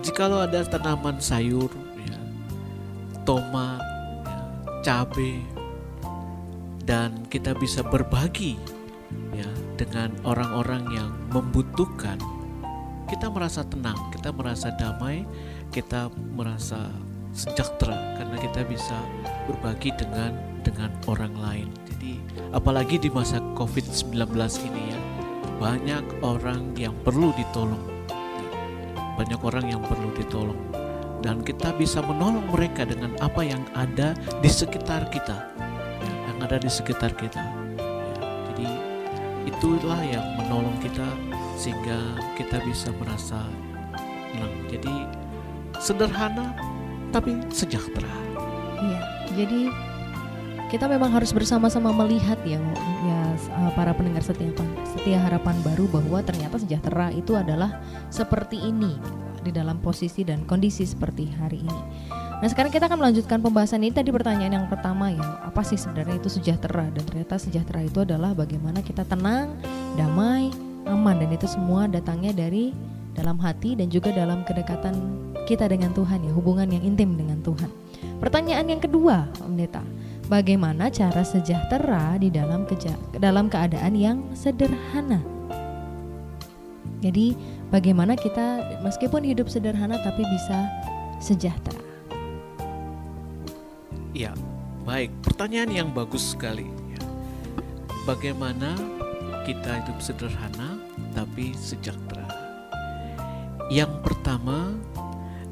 Jikalau 0.00 0.40
ada 0.40 0.64
tanaman 0.64 1.20
sayur, 1.20 1.68
tomat, 3.24 3.80
ya, 4.24 4.40
cabai, 4.84 5.40
dan 6.84 7.24
kita 7.32 7.56
bisa 7.56 7.80
berbagi 7.80 8.60
ya 9.32 9.48
dengan 9.80 10.12
orang-orang 10.22 10.84
yang 10.92 11.10
membutuhkan, 11.32 12.20
kita 13.08 13.32
merasa 13.32 13.64
tenang, 13.64 13.96
kita 14.12 14.30
merasa 14.30 14.68
damai, 14.76 15.24
kita 15.72 16.12
merasa 16.36 16.92
sejahtera 17.34 17.98
karena 18.14 18.36
kita 18.38 18.62
bisa 18.68 18.94
berbagi 19.50 19.90
dengan 19.98 20.36
dengan 20.62 20.92
orang 21.10 21.34
lain. 21.34 21.68
Jadi 21.90 22.20
apalagi 22.54 23.00
di 23.00 23.10
masa 23.10 23.42
Covid-19 23.58 24.32
ini 24.70 24.82
ya, 24.94 25.00
banyak 25.58 26.04
orang 26.22 26.76
yang 26.78 26.94
perlu 27.02 27.34
ditolong. 27.34 27.82
Banyak 29.14 29.40
orang 29.46 29.70
yang 29.70 29.82
perlu 29.82 30.10
ditolong 30.18 30.73
dan 31.24 31.40
kita 31.40 31.72
bisa 31.80 32.04
menolong 32.04 32.44
mereka 32.52 32.84
dengan 32.84 33.16
apa 33.24 33.40
yang 33.40 33.64
ada 33.72 34.12
di 34.44 34.50
sekitar 34.52 35.08
kita. 35.08 35.56
ya, 36.04 36.12
yang 36.28 36.38
ada 36.44 36.60
di 36.60 36.68
sekitar 36.68 37.16
kita. 37.16 37.40
Ya, 37.40 38.28
jadi 38.52 38.68
itulah 39.48 40.04
yang 40.04 40.36
menolong 40.36 40.76
kita 40.84 41.08
sehingga 41.56 42.20
kita 42.36 42.60
bisa 42.68 42.92
merasa 43.00 43.40
tenang. 44.36 44.54
Jadi 44.68 44.94
sederhana 45.80 46.52
tapi 47.08 47.40
sejahtera. 47.48 48.12
Iya, 48.84 49.02
jadi 49.32 49.60
kita 50.68 50.90
memang 50.92 51.08
harus 51.08 51.32
bersama-sama 51.32 51.88
melihat 52.04 52.36
ya, 52.44 52.60
ya 53.06 53.20
uh, 53.64 53.72
para 53.72 53.96
pendengar 53.96 54.20
setia 54.20 54.52
setia 54.92 55.22
harapan 55.22 55.56
baru 55.64 55.88
bahwa 55.88 56.20
ternyata 56.20 56.60
sejahtera 56.60 57.14
itu 57.14 57.32
adalah 57.38 57.80
seperti 58.10 58.58
ini 58.58 58.98
di 59.44 59.52
dalam 59.52 59.78
posisi 59.84 60.24
dan 60.24 60.48
kondisi 60.48 60.88
seperti 60.88 61.28
hari 61.36 61.60
ini. 61.60 61.82
Nah 62.40 62.48
sekarang 62.48 62.72
kita 62.72 62.88
akan 62.90 62.98
melanjutkan 62.98 63.38
pembahasan 63.40 63.84
ini 63.84 63.92
tadi 63.94 64.10
pertanyaan 64.10 64.64
yang 64.64 64.66
pertama 64.66 65.12
ya 65.12 65.22
apa 65.44 65.62
sih 65.62 65.78
sebenarnya 65.78 66.18
itu 66.18 66.28
sejahtera 66.32 66.90
dan 66.90 67.04
ternyata 67.06 67.36
sejahtera 67.38 67.84
itu 67.84 68.02
adalah 68.02 68.34
bagaimana 68.34 68.82
kita 68.82 69.06
tenang, 69.06 69.54
damai, 69.94 70.50
aman 70.88 71.16
dan 71.20 71.30
itu 71.30 71.46
semua 71.46 71.86
datangnya 71.86 72.34
dari 72.34 72.74
dalam 73.14 73.38
hati 73.38 73.78
dan 73.78 73.88
juga 73.88 74.10
dalam 74.10 74.42
kedekatan 74.42 74.96
kita 75.46 75.70
dengan 75.70 75.94
Tuhan 75.94 76.24
ya 76.26 76.32
hubungan 76.34 76.66
yang 76.68 76.82
intim 76.82 77.14
dengan 77.14 77.38
Tuhan. 77.44 77.70
Pertanyaan 78.18 78.66
yang 78.66 78.82
kedua, 78.82 79.30
Om 79.40 79.54
Neta, 79.54 79.84
bagaimana 80.26 80.90
cara 80.90 81.22
sejahtera 81.22 82.18
di 82.18 82.28
dalam 82.32 82.66
keja 82.66 82.92
dalam 83.16 83.46
keadaan 83.46 83.94
yang 83.94 84.18
sederhana? 84.34 85.22
Jadi 87.04 87.36
bagaimana 87.74 88.14
kita 88.14 88.78
meskipun 88.86 89.26
hidup 89.26 89.50
sederhana 89.50 89.98
tapi 90.06 90.22
bisa 90.22 90.70
sejahtera? 91.18 91.82
Ya, 94.14 94.30
baik. 94.86 95.10
Pertanyaan 95.26 95.74
yang 95.74 95.88
bagus 95.90 96.38
sekali. 96.38 96.70
Bagaimana 98.06 98.78
kita 99.42 99.82
hidup 99.82 99.98
sederhana 99.98 100.78
tapi 101.18 101.50
sejahtera? 101.58 102.22
Yang 103.72 104.06
pertama 104.06 104.76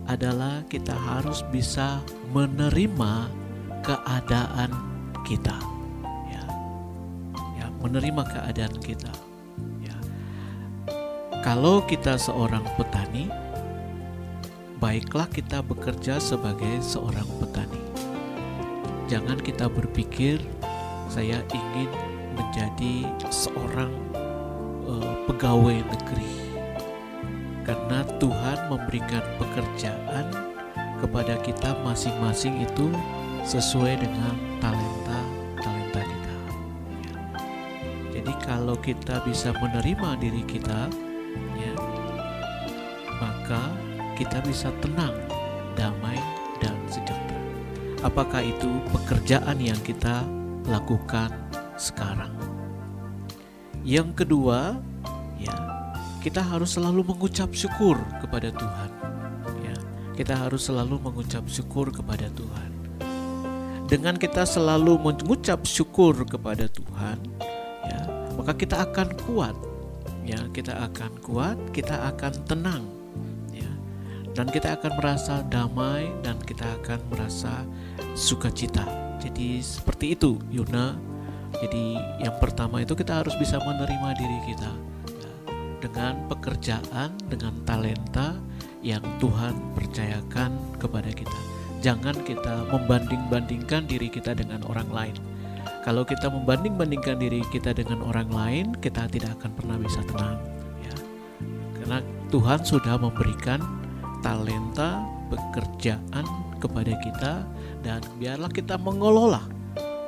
adalah 0.06 0.62
kita 0.70 0.94
harus 0.94 1.42
bisa 1.50 1.98
menerima 2.30 3.26
keadaan 3.82 4.70
kita. 5.26 5.56
Ya, 6.30 6.44
ya 7.56 7.66
menerima 7.82 8.22
keadaan 8.30 8.76
kita. 8.78 9.10
Kalau 11.42 11.82
kita 11.82 12.14
seorang 12.14 12.62
petani, 12.78 13.26
baiklah 14.78 15.26
kita 15.26 15.58
bekerja 15.58 16.22
sebagai 16.22 16.78
seorang 16.78 17.26
petani. 17.42 17.82
Jangan 19.10 19.42
kita 19.42 19.66
berpikir 19.66 20.38
saya 21.10 21.42
ingin 21.50 21.90
menjadi 22.38 23.10
seorang 23.34 23.90
eh, 24.86 25.14
pegawai 25.26 25.82
negeri. 25.82 26.30
Karena 27.66 28.06
Tuhan 28.22 28.58
memberikan 28.70 29.26
pekerjaan 29.42 30.30
kepada 31.02 31.42
kita 31.42 31.74
masing-masing 31.82 32.62
itu 32.62 32.86
sesuai 33.42 33.98
dengan 33.98 34.34
talenta 34.62 35.18
talenta 35.58 36.02
kita. 36.06 36.36
Jadi 38.14 38.32
kalau 38.46 38.78
kita 38.78 39.26
bisa 39.26 39.50
menerima 39.58 40.22
diri 40.22 40.46
kita 40.46 41.10
maka 43.22 43.70
kita 44.18 44.42
bisa 44.42 44.74
tenang 44.82 45.14
damai 45.78 46.18
dan 46.58 46.74
sejahtera 46.90 47.22
apakah 48.02 48.42
itu 48.42 48.68
pekerjaan 48.90 49.62
yang 49.62 49.78
kita 49.86 50.26
lakukan 50.66 51.30
sekarang. 51.78 52.30
Yang 53.82 54.22
kedua, 54.22 54.78
ya, 55.38 55.54
kita 56.22 56.38
harus 56.42 56.78
selalu 56.78 57.02
mengucap 57.02 57.50
syukur 57.50 57.98
kepada 58.22 58.54
Tuhan. 58.54 58.90
Ya, 59.66 59.76
kita 60.14 60.38
harus 60.38 60.70
selalu 60.70 61.02
mengucap 61.02 61.42
syukur 61.50 61.90
kepada 61.90 62.30
Tuhan. 62.30 62.70
Dengan 63.90 64.16
kita 64.16 64.46
selalu 64.46 65.02
mengucap 65.02 65.66
syukur 65.66 66.14
kepada 66.22 66.70
Tuhan, 66.70 67.18
ya, 67.90 68.00
maka 68.38 68.54
kita 68.54 68.86
akan 68.86 69.08
kuat. 69.26 69.56
Ya, 70.22 70.38
kita 70.54 70.78
akan 70.78 71.18
kuat, 71.18 71.58
kita 71.74 72.14
akan 72.14 72.32
tenang. 72.46 73.01
Dan 74.32 74.48
kita 74.48 74.80
akan 74.80 74.92
merasa 74.96 75.44
damai 75.52 76.08
dan 76.24 76.40
kita 76.40 76.64
akan 76.80 77.00
merasa 77.12 77.68
sukacita. 78.16 78.84
Jadi 79.20 79.60
seperti 79.60 80.16
itu 80.16 80.40
Yuna. 80.48 80.96
Jadi 81.60 82.00
yang 82.16 82.40
pertama 82.40 82.80
itu 82.80 82.96
kita 82.96 83.20
harus 83.20 83.36
bisa 83.36 83.60
menerima 83.60 84.08
diri 84.16 84.38
kita 84.48 84.72
ya, 85.20 85.32
dengan 85.84 86.24
pekerjaan, 86.32 87.12
dengan 87.28 87.52
talenta 87.68 88.40
yang 88.80 89.04
Tuhan 89.20 89.52
percayakan 89.76 90.80
kepada 90.80 91.12
kita. 91.12 91.38
Jangan 91.84 92.16
kita 92.24 92.72
membanding-bandingkan 92.72 93.84
diri 93.84 94.08
kita 94.08 94.32
dengan 94.32 94.64
orang 94.64 94.88
lain. 94.88 95.16
Kalau 95.82 96.06
kita 96.06 96.30
membanding-bandingkan 96.30 97.18
diri 97.18 97.42
kita 97.50 97.74
dengan 97.74 98.00
orang 98.06 98.30
lain, 98.30 98.66
kita 98.78 99.10
tidak 99.10 99.34
akan 99.42 99.50
pernah 99.52 99.76
bisa 99.76 99.98
tenang. 100.06 100.38
Ya. 100.78 100.94
Karena 101.82 101.98
Tuhan 102.30 102.62
sudah 102.62 102.94
memberikan 103.02 103.81
talenta, 104.22 105.02
pekerjaan 105.28 106.24
kepada 106.62 106.94
kita 107.02 107.32
dan 107.82 108.00
biarlah 108.22 108.48
kita 108.48 108.78
mengelola 108.78 109.42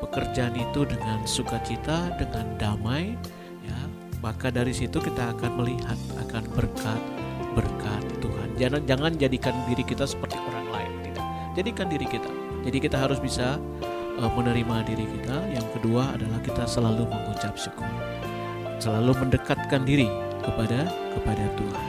pekerjaan 0.05 0.55
itu 0.55 0.85
dengan 0.85 1.25
sukacita, 1.25 2.13
dengan 2.21 2.45
damai, 2.61 3.17
ya. 3.65 3.79
Maka 4.21 4.49
dari 4.49 4.73
situ 4.73 5.01
kita 5.01 5.37
akan 5.37 5.61
melihat 5.61 5.99
akan 6.29 6.45
berkat 6.57 7.01
berkat 7.53 8.03
Tuhan. 8.21 8.49
Jangan 8.57 8.81
jangan 8.89 9.13
jadikan 9.17 9.55
diri 9.69 9.85
kita 9.85 10.05
seperti 10.09 10.37
orang 10.41 10.69
lain, 10.73 10.93
tidak. 11.05 11.27
Jadikan 11.57 11.87
diri 11.89 12.07
kita. 12.09 12.31
Jadi 12.65 12.79
kita 12.81 12.97
harus 12.97 13.21
bisa 13.21 13.61
uh, 14.17 14.31
menerima 14.33 14.77
diri 14.89 15.05
kita. 15.05 15.37
Yang 15.53 15.67
kedua 15.77 16.17
adalah 16.17 16.41
kita 16.41 16.65
selalu 16.65 17.05
mengucap 17.05 17.55
syukur. 17.57 17.89
Selalu 18.81 19.13
mendekatkan 19.29 19.85
diri 19.85 20.09
kepada 20.41 20.89
kepada 21.17 21.45
Tuhan. 21.57 21.87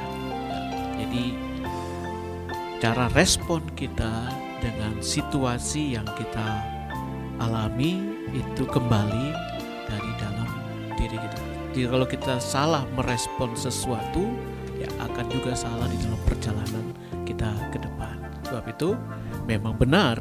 Jadi 1.00 1.24
cara 2.84 3.08
respon 3.16 3.64
kita 3.74 4.30
dengan 4.60 5.00
situasi 5.00 5.96
yang 5.96 6.08
kita 6.18 6.48
alami 7.40 8.00
itu 8.32 8.64
kembali 8.68 9.28
dari 9.88 10.12
dalam 10.20 10.50
diri 11.00 11.18
kita. 11.20 11.42
Jadi 11.76 11.88
kalau 11.92 12.08
kita 12.08 12.36
salah 12.40 12.84
merespon 12.96 13.52
sesuatu, 13.56 14.32
ya 14.80 14.88
akan 15.04 15.26
juga 15.28 15.52
salah 15.56 15.88
di 15.92 15.98
dalam 16.00 16.20
perjalanan 16.24 16.86
kita 17.28 17.52
ke 17.72 17.80
depan. 17.80 18.16
Sebab 18.48 18.66
itu 18.72 18.90
memang 19.44 19.76
benar 19.76 20.20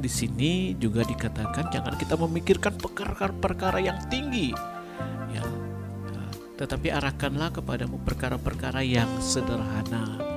di 0.00 0.08
sini 0.08 0.72
juga 0.80 1.04
dikatakan 1.04 1.68
jangan 1.68 1.94
kita 2.00 2.16
memikirkan 2.16 2.80
perkara-perkara 2.80 3.84
yang 3.84 4.00
tinggi. 4.08 4.56
Ya, 5.32 5.44
ya, 6.08 6.24
tetapi 6.56 6.88
arahkanlah 6.88 7.52
kepadamu 7.52 8.00
perkara-perkara 8.00 8.80
yang 8.80 9.08
sederhana. 9.20 10.29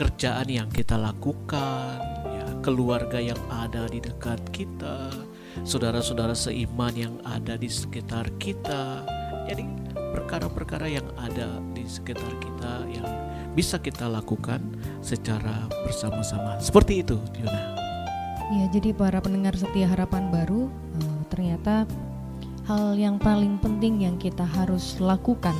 Pekerjaan 0.00 0.48
yang 0.48 0.72
kita 0.72 0.96
lakukan, 0.96 2.00
ya, 2.32 2.48
keluarga 2.64 3.20
yang 3.20 3.36
ada 3.52 3.84
di 3.84 4.00
dekat 4.00 4.40
kita, 4.48 5.12
saudara-saudara 5.68 6.32
seiman 6.32 6.96
yang 6.96 7.20
ada 7.20 7.60
di 7.60 7.68
sekitar 7.68 8.32
kita. 8.40 9.04
Jadi, 9.44 9.60
perkara-perkara 9.92 10.88
yang 10.88 11.04
ada 11.20 11.60
di 11.76 11.84
sekitar 11.84 12.32
kita 12.40 12.88
yang 12.88 13.04
bisa 13.52 13.76
kita 13.76 14.08
lakukan 14.08 14.64
secara 15.04 15.68
bersama-sama. 15.84 16.56
Seperti 16.64 17.04
itu, 17.04 17.20
Yuna. 17.36 17.76
Ya, 18.56 18.72
jadi 18.72 18.96
para 18.96 19.20
pendengar 19.20 19.52
setia 19.52 19.84
harapan 19.84 20.32
baru, 20.32 20.72
uh, 20.96 21.20
ternyata 21.28 21.84
hal 22.64 22.96
yang 22.96 23.20
paling 23.20 23.60
penting 23.60 24.00
yang 24.08 24.16
kita 24.16 24.48
harus 24.48 24.96
lakukan 24.96 25.52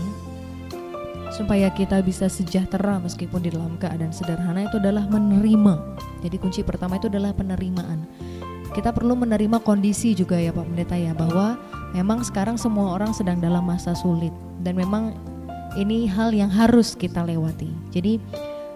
supaya 1.31 1.71
kita 1.71 2.03
bisa 2.03 2.27
sejahtera 2.27 2.99
meskipun 2.99 3.41
di 3.43 3.51
dalam 3.55 3.79
keadaan 3.79 4.11
sederhana 4.11 4.67
itu 4.67 4.83
adalah 4.83 5.07
menerima. 5.07 5.75
Jadi 6.27 6.37
kunci 6.37 6.61
pertama 6.67 6.99
itu 6.99 7.07
adalah 7.07 7.31
penerimaan. 7.31 8.05
Kita 8.71 8.95
perlu 8.95 9.19
menerima 9.19 9.59
kondisi 9.63 10.15
juga 10.15 10.39
ya 10.39 10.55
Pak 10.55 10.63
Pendeta 10.63 10.95
ya 10.95 11.11
bahwa 11.11 11.59
memang 11.91 12.23
sekarang 12.23 12.55
semua 12.55 12.95
orang 12.95 13.11
sedang 13.11 13.43
dalam 13.43 13.67
masa 13.67 13.99
sulit 13.99 14.31
dan 14.63 14.79
memang 14.79 15.11
ini 15.75 16.07
hal 16.07 16.31
yang 16.35 16.51
harus 16.51 16.95
kita 16.95 17.23
lewati. 17.27 17.71
Jadi 17.91 18.19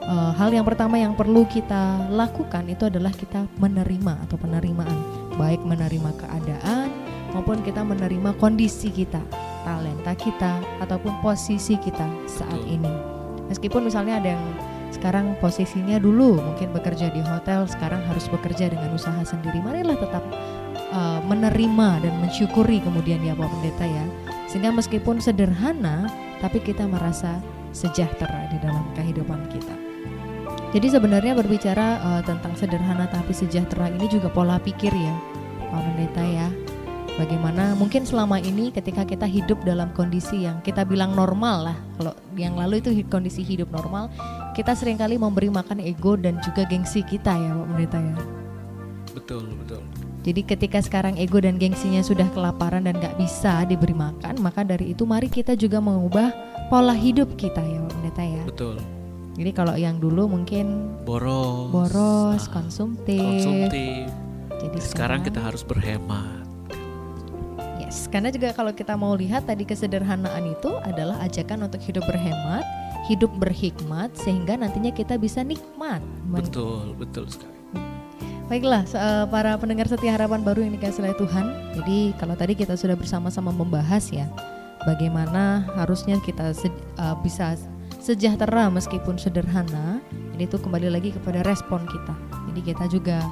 uh, 0.06 0.34
hal 0.34 0.50
yang 0.54 0.66
pertama 0.66 0.98
yang 0.98 1.14
perlu 1.14 1.46
kita 1.46 2.10
lakukan 2.10 2.66
itu 2.70 2.86
adalah 2.90 3.10
kita 3.14 3.46
menerima 3.58 4.18
atau 4.26 4.36
penerimaan, 4.38 4.98
baik 5.38 5.62
menerima 5.62 6.10
keadaan, 6.18 6.90
maupun 7.34 7.62
kita 7.66 7.82
menerima 7.82 8.34
kondisi 8.38 8.94
kita, 8.94 9.22
talenta 10.04 10.20
kita 10.20 10.52
ataupun 10.84 11.16
posisi 11.24 11.80
kita 11.80 12.04
saat 12.28 12.60
ini. 12.68 12.92
Meskipun 13.48 13.88
misalnya 13.88 14.20
ada 14.20 14.28
yang 14.36 14.44
sekarang 14.92 15.32
posisinya 15.40 15.96
dulu 15.96 16.38
mungkin 16.44 16.70
bekerja 16.76 17.08
di 17.08 17.24
hotel, 17.24 17.64
sekarang 17.64 18.04
harus 18.04 18.28
bekerja 18.28 18.68
dengan 18.68 18.92
usaha 18.92 19.24
sendiri. 19.24 19.64
Marilah 19.64 19.96
tetap 19.96 20.20
uh, 20.92 21.24
menerima 21.24 22.04
dan 22.04 22.14
mensyukuri 22.20 22.84
kemudian 22.84 23.24
ya 23.24 23.32
Pak 23.32 23.48
Pendeta 23.48 23.88
ya. 23.88 24.04
Sehingga 24.44 24.76
meskipun 24.76 25.24
sederhana, 25.24 26.12
tapi 26.44 26.60
kita 26.60 26.84
merasa 26.84 27.40
sejahtera 27.72 28.52
di 28.52 28.60
dalam 28.60 28.84
kehidupan 28.92 29.40
kita. 29.50 29.74
Jadi 30.76 30.90
sebenarnya 30.90 31.32
berbicara 31.32 32.02
uh, 32.02 32.22
tentang 32.22 32.52
sederhana 32.54 33.08
tapi 33.08 33.32
sejahtera 33.32 33.88
ini 33.88 34.04
juga 34.10 34.28
pola 34.28 34.60
pikir 34.60 34.92
ya, 34.92 35.14
Pak 35.72 35.80
Pendeta 35.80 36.22
ya 36.22 36.73
bagaimana 37.14 37.78
mungkin 37.78 38.02
selama 38.02 38.42
ini 38.42 38.74
ketika 38.74 39.06
kita 39.06 39.26
hidup 39.26 39.62
dalam 39.62 39.90
kondisi 39.94 40.46
yang 40.46 40.58
kita 40.66 40.82
bilang 40.82 41.14
normal 41.14 41.70
lah 41.70 41.76
kalau 41.98 42.14
yang 42.34 42.58
lalu 42.58 42.82
itu 42.82 42.90
kondisi 43.06 43.46
hidup 43.46 43.70
normal 43.70 44.10
kita 44.54 44.74
sering 44.74 44.98
kali 44.98 45.14
memberi 45.14 45.50
makan 45.50 45.78
ego 45.82 46.18
dan 46.18 46.42
juga 46.42 46.66
gengsi 46.66 47.06
kita 47.06 47.34
ya 47.34 47.50
Pak 47.54 47.66
Pendeta 47.70 47.98
ya? 47.98 48.16
Betul 49.14 49.44
betul. 49.62 49.82
Jadi 50.24 50.40
ketika 50.40 50.78
sekarang 50.80 51.20
ego 51.20 51.36
dan 51.38 51.60
gengsinya 51.60 52.00
sudah 52.00 52.24
kelaparan 52.32 52.88
dan 52.88 52.96
gak 52.96 53.14
bisa 53.20 53.62
diberi 53.68 53.92
makan 53.92 54.40
maka 54.42 54.66
dari 54.66 54.96
itu 54.96 55.04
mari 55.04 55.28
kita 55.30 55.54
juga 55.54 55.78
mengubah 55.78 56.32
pola 56.72 56.96
hidup 56.96 57.34
kita 57.38 57.62
ya 57.62 57.78
Pak 57.78 57.90
Pendeta 57.94 58.22
ya? 58.26 58.42
Betul. 58.42 58.76
Jadi 59.34 59.50
kalau 59.50 59.74
yang 59.74 59.98
dulu 59.98 60.30
mungkin 60.30 60.94
boros. 61.02 61.70
boros 61.74 62.42
nah, 62.46 62.52
konsumtif. 62.54 63.18
konsumtif. 63.18 64.06
Jadi 64.62 64.78
sekarang 64.78 65.26
kita 65.26 65.42
harus 65.42 65.66
berhemat 65.66 66.43
Yes, 67.94 68.10
karena 68.10 68.34
juga 68.34 68.50
kalau 68.50 68.74
kita 68.74 68.98
mau 68.98 69.14
lihat 69.14 69.46
tadi 69.46 69.62
kesederhanaan 69.62 70.50
itu 70.50 70.74
adalah 70.82 71.14
ajakan 71.22 71.70
untuk 71.70 71.78
hidup 71.78 72.02
berhemat, 72.10 72.66
hidup 73.06 73.30
berhikmat 73.38 74.10
sehingga 74.18 74.58
nantinya 74.58 74.90
kita 74.90 75.14
bisa 75.14 75.46
nikmat. 75.46 76.02
Betul, 76.26 76.98
betul 76.98 77.30
sekali. 77.30 77.54
Baiklah, 78.50 78.82
eh, 78.82 79.24
para 79.30 79.54
pendengar 79.62 79.86
setia 79.86 80.10
harapan 80.10 80.42
baru 80.42 80.66
yang 80.66 80.74
dikasih 80.74 81.06
oleh 81.06 81.14
Tuhan. 81.14 81.46
Jadi 81.78 81.98
kalau 82.18 82.34
tadi 82.34 82.58
kita 82.58 82.74
sudah 82.74 82.98
bersama-sama 82.98 83.54
membahas 83.54 84.10
ya, 84.10 84.26
bagaimana 84.82 85.62
harusnya 85.78 86.18
kita 86.18 86.50
se 86.50 86.66
uh, 86.98 87.14
bisa 87.22 87.54
sejahtera 88.02 88.74
meskipun 88.74 89.22
sederhana. 89.22 90.02
Ini 90.34 90.50
tuh 90.50 90.58
kembali 90.58 90.90
lagi 90.90 91.14
kepada 91.14 91.46
respon 91.46 91.86
kita. 91.86 92.14
Jadi 92.50 92.60
kita 92.74 92.90
juga 92.90 93.22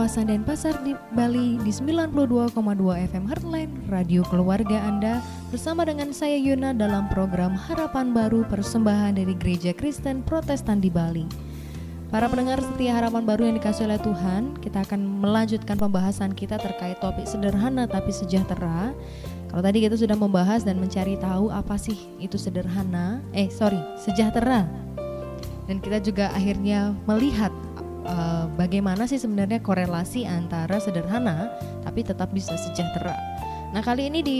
Kawasan 0.07 0.31
Denpasar 0.31 0.87
di 0.87 0.95
Bali 1.19 1.59
di 1.67 1.75
92,2 1.75 2.55
FM 3.11 3.27
Heartline 3.27 3.75
Radio 3.91 4.23
Keluarga 4.31 4.87
Anda 4.87 5.19
bersama 5.51 5.83
dengan 5.83 6.15
saya 6.15 6.39
Yuna 6.39 6.71
dalam 6.79 7.11
program 7.11 7.59
Harapan 7.59 8.15
Baru 8.15 8.47
persembahan 8.47 9.19
dari 9.19 9.35
Gereja 9.35 9.75
Kristen 9.75 10.23
Protestan 10.23 10.79
di 10.79 10.95
Bali. 10.95 11.27
Para 12.07 12.31
pendengar 12.31 12.63
setia 12.63 12.95
harapan 12.95 13.27
baru 13.27 13.51
yang 13.51 13.59
dikasih 13.59 13.91
oleh 13.91 13.99
Tuhan, 13.99 14.55
kita 14.63 14.87
akan 14.87 15.27
melanjutkan 15.27 15.75
pembahasan 15.75 16.31
kita 16.39 16.55
terkait 16.63 17.03
topik 17.03 17.27
sederhana 17.27 17.91
tapi 17.91 18.15
sejahtera. 18.15 18.95
Kalau 19.51 19.63
tadi 19.67 19.91
kita 19.91 19.99
sudah 19.99 20.15
membahas 20.15 20.63
dan 20.63 20.79
mencari 20.79 21.19
tahu 21.19 21.51
apa 21.51 21.75
sih 21.75 21.99
itu 22.23 22.39
sederhana, 22.39 23.19
eh 23.35 23.51
sorry, 23.51 23.83
sejahtera. 23.99 24.71
Dan 25.67 25.83
kita 25.83 25.99
juga 25.99 26.31
akhirnya 26.31 26.95
melihat 27.11 27.51
uh, 28.07 28.47
bagaimana 28.55 29.05
sih 29.11 29.19
sebenarnya 29.19 29.59
korelasi 29.61 30.25
antara 30.25 30.79
sederhana 30.79 31.51
tapi 31.83 32.07
tetap 32.07 32.31
bisa 32.31 32.55
sejahtera. 32.55 33.15
Nah 33.75 33.83
kali 33.83 34.09
ini 34.09 34.21
di 34.23 34.37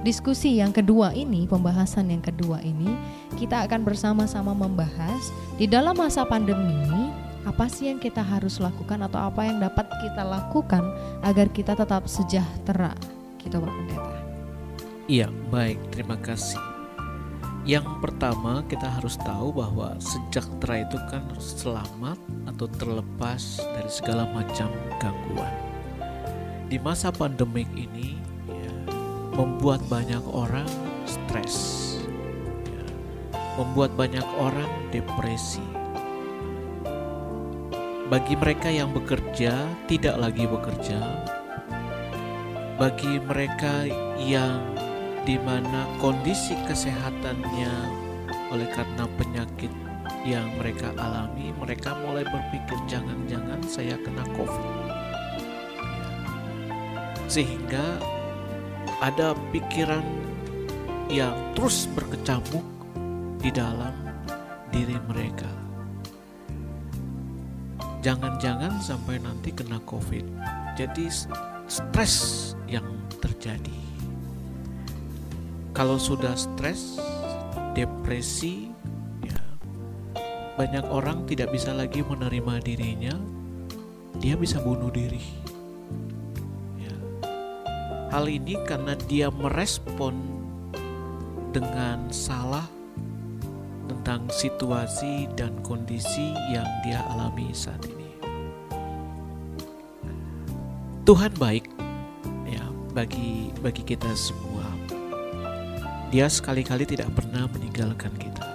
diskusi 0.00 0.56
yang 0.56 0.72
kedua 0.72 1.12
ini, 1.12 1.44
pembahasan 1.44 2.08
yang 2.08 2.24
kedua 2.24 2.62
ini, 2.64 2.88
kita 3.36 3.68
akan 3.68 3.84
bersama-sama 3.84 4.56
membahas 4.56 5.28
di 5.60 5.68
dalam 5.68 5.96
masa 5.96 6.24
pandemi 6.24 7.12
apa 7.44 7.68
sih 7.68 7.88
yang 7.88 8.00
kita 8.00 8.20
harus 8.20 8.60
lakukan 8.60 9.00
atau 9.04 9.28
apa 9.32 9.48
yang 9.48 9.60
dapat 9.60 9.88
kita 10.04 10.22
lakukan 10.24 10.84
agar 11.24 11.48
kita 11.52 11.72
tetap 11.72 12.04
sejahtera, 12.04 12.92
gitu 13.40 13.60
Pak 13.60 13.72
Pendeta. 13.72 14.16
Iya, 15.08 15.28
baik, 15.48 15.80
terima 15.90 16.16
kasih. 16.20 16.69
Yang 17.68 17.92
pertama 18.00 18.64
kita 18.64 18.88
harus 18.88 19.20
tahu 19.20 19.52
bahwa 19.52 19.92
sejahtera 20.00 20.80
itu 20.80 20.96
kan 21.12 21.20
selamat 21.36 22.16
atau 22.48 22.64
terlepas 22.80 23.60
dari 23.60 23.90
segala 23.92 24.24
macam 24.32 24.72
gangguan. 24.96 25.52
Di 26.72 26.80
masa 26.80 27.12
pandemik 27.12 27.68
ini 27.76 28.16
ya, 28.48 28.74
membuat 29.36 29.84
banyak 29.92 30.24
orang 30.32 30.68
stres, 31.04 31.56
ya, 32.64 32.86
membuat 33.60 33.92
banyak 33.92 34.24
orang 34.40 34.70
depresi. 34.88 35.64
Bagi 38.08 38.40
mereka 38.40 38.72
yang 38.72 38.90
bekerja 38.96 39.68
tidak 39.84 40.16
lagi 40.16 40.48
bekerja, 40.48 40.98
bagi 42.80 43.20
mereka 43.20 43.84
yang 44.16 44.89
di 45.30 45.38
mana 45.38 45.86
kondisi 46.02 46.58
kesehatannya 46.66 47.70
oleh 48.50 48.66
karena 48.74 49.06
penyakit 49.14 49.70
yang 50.26 50.50
mereka 50.58 50.90
alami, 50.98 51.54
mereka 51.54 51.94
mulai 52.02 52.26
berpikir 52.26 52.74
jangan-jangan 52.90 53.62
saya 53.62 53.94
kena 54.02 54.26
COVID. 54.34 54.74
Sehingga 57.30 58.02
ada 58.98 59.38
pikiran 59.54 60.02
yang 61.06 61.54
terus 61.54 61.86
berkecamuk 61.94 62.66
di 63.38 63.54
dalam 63.54 63.94
diri 64.74 64.98
mereka. 65.06 65.46
Jangan-jangan 68.02 68.82
sampai 68.82 69.22
nanti 69.22 69.54
kena 69.54 69.78
COVID. 69.86 70.26
Jadi 70.74 71.06
stres 71.70 72.58
yang 72.66 73.06
terjadi 73.22 73.89
kalau 75.70 75.96
sudah 75.96 76.34
stres, 76.34 76.98
depresi, 77.78 78.74
ya 79.22 79.38
banyak 80.58 80.84
orang 80.90 81.24
tidak 81.30 81.54
bisa 81.54 81.70
lagi 81.70 82.02
menerima 82.02 82.58
dirinya, 82.62 83.14
dia 84.18 84.34
bisa 84.34 84.58
bunuh 84.58 84.90
diri. 84.90 85.22
Ya. 86.76 86.94
Hal 88.10 88.26
ini 88.26 88.58
karena 88.66 88.98
dia 89.06 89.30
merespon 89.30 90.18
dengan 91.50 92.10
salah 92.10 92.66
tentang 93.90 94.30
situasi 94.30 95.26
dan 95.34 95.54
kondisi 95.66 96.34
yang 96.50 96.66
dia 96.86 97.02
alami 97.14 97.50
saat 97.50 97.82
ini. 97.86 98.10
Tuhan 101.06 101.34
baik 101.42 101.66
ya 102.46 102.62
bagi 102.94 103.50
bagi 103.58 103.82
kita 103.82 104.10
semua. 104.14 104.49
Dia 106.10 106.26
sekali-kali 106.26 106.82
tidak 106.90 107.14
pernah 107.14 107.46
meninggalkan 107.46 108.10
kita. 108.18 108.46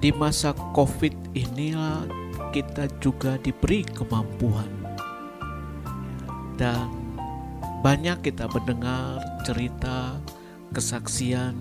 Di 0.00 0.08
masa 0.08 0.56
COVID 0.72 1.36
inilah 1.36 2.08
kita 2.56 2.88
juga 3.04 3.36
diberi 3.36 3.84
kemampuan. 3.84 4.64
Dan 6.56 6.88
banyak 7.84 8.24
kita 8.24 8.48
mendengar 8.48 9.20
cerita, 9.44 10.16
kesaksian, 10.72 11.52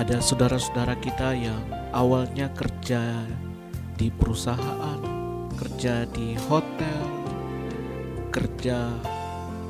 ada 0.00 0.24
saudara-saudara 0.24 0.96
kita 1.04 1.36
yang 1.36 1.60
awalnya 1.92 2.48
kerja 2.56 3.20
di 4.00 4.08
perusahaan, 4.08 5.00
kerja 5.60 6.08
di 6.16 6.40
hotel, 6.48 7.04
kerja 8.32 8.88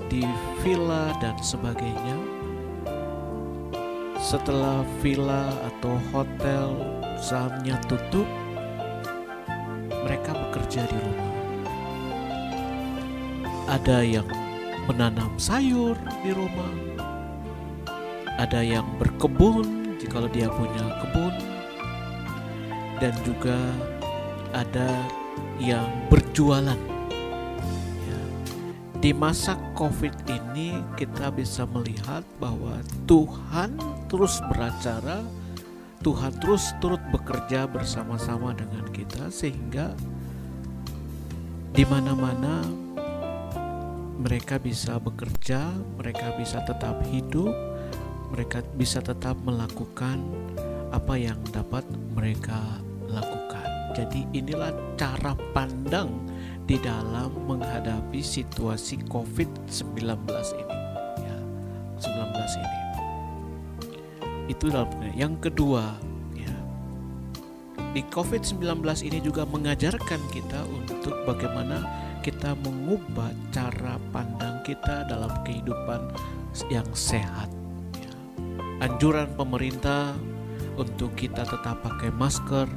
di 0.07 0.23
villa 0.63 1.11
dan 1.19 1.35
sebagainya 1.43 2.28
setelah 4.29 4.85
villa 5.01 5.49
atau 5.73 5.97
hotel 6.13 6.77
sahamnya 7.17 7.81
tutup, 7.89 8.29
mereka 10.05 10.37
bekerja 10.37 10.85
di 10.85 10.99
rumah. 11.01 11.33
Ada 13.73 14.05
yang 14.05 14.29
menanam 14.85 15.33
sayur 15.41 15.97
di 16.21 16.37
rumah, 16.37 16.75
ada 18.37 18.61
yang 18.61 18.85
berkebun 19.01 19.97
jika 19.97 20.21
dia 20.29 20.53
punya 20.53 20.85
kebun, 21.01 21.35
dan 23.01 23.17
juga 23.25 23.57
ada 24.53 24.93
yang 25.57 25.89
berjualan 26.13 26.77
di 28.99 29.15
masa 29.15 29.55
COVID 29.79 30.27
ini 30.27 30.75
kita 30.99 31.31
bisa 31.31 31.63
melihat 31.71 32.27
bahwa 32.43 32.83
Tuhan 33.07 33.79
terus 34.11 34.43
beracara, 34.51 35.23
Tuhan 36.03 36.35
terus 36.43 36.75
turut 36.83 36.99
bekerja 37.15 37.71
bersama-sama 37.71 38.51
dengan 38.59 38.83
kita 38.91 39.31
sehingga 39.31 39.95
di 41.71 41.87
mana-mana 41.87 42.67
mereka 44.19 44.59
bisa 44.59 44.99
bekerja, 44.99 45.71
mereka 45.95 46.35
bisa 46.35 46.59
tetap 46.67 46.99
hidup, 47.07 47.55
mereka 48.35 48.67
bisa 48.75 48.99
tetap 48.99 49.39
melakukan 49.47 50.19
apa 50.91 51.15
yang 51.15 51.39
dapat 51.55 51.87
mereka 52.19 52.83
lakukan. 53.07 53.95
Jadi 53.95 54.27
inilah 54.35 54.75
cara 54.99 55.39
pandang 55.55 56.28
di 56.69 56.77
dalam 56.77 57.33
menghadapi 57.49 58.21
situasi 58.21 59.01
COVID-19 59.09 60.05
ini. 60.61 60.77
Ya, 61.25 61.37
19 61.97 62.61
ini. 62.61 62.81
Itu 64.53 64.69
dalam 64.69 64.93
yang 65.17 65.41
kedua, 65.41 65.97
ya. 66.37 66.53
Di 67.97 68.05
COVID-19 68.13 68.85
ini 69.09 69.19
juga 69.25 69.49
mengajarkan 69.49 70.21
kita 70.29 70.61
untuk 70.69 71.17
bagaimana 71.25 71.89
kita 72.21 72.53
mengubah 72.61 73.33
cara 73.49 73.97
pandang 74.13 74.61
kita 74.61 75.09
dalam 75.09 75.33
kehidupan 75.49 76.13
yang 76.69 76.85
sehat. 76.93 77.49
Ya. 77.97 78.13
Anjuran 78.85 79.33
pemerintah 79.41 80.13
untuk 80.77 81.17
kita 81.17 81.49
tetap 81.49 81.81
pakai 81.81 82.13
masker, 82.13 82.69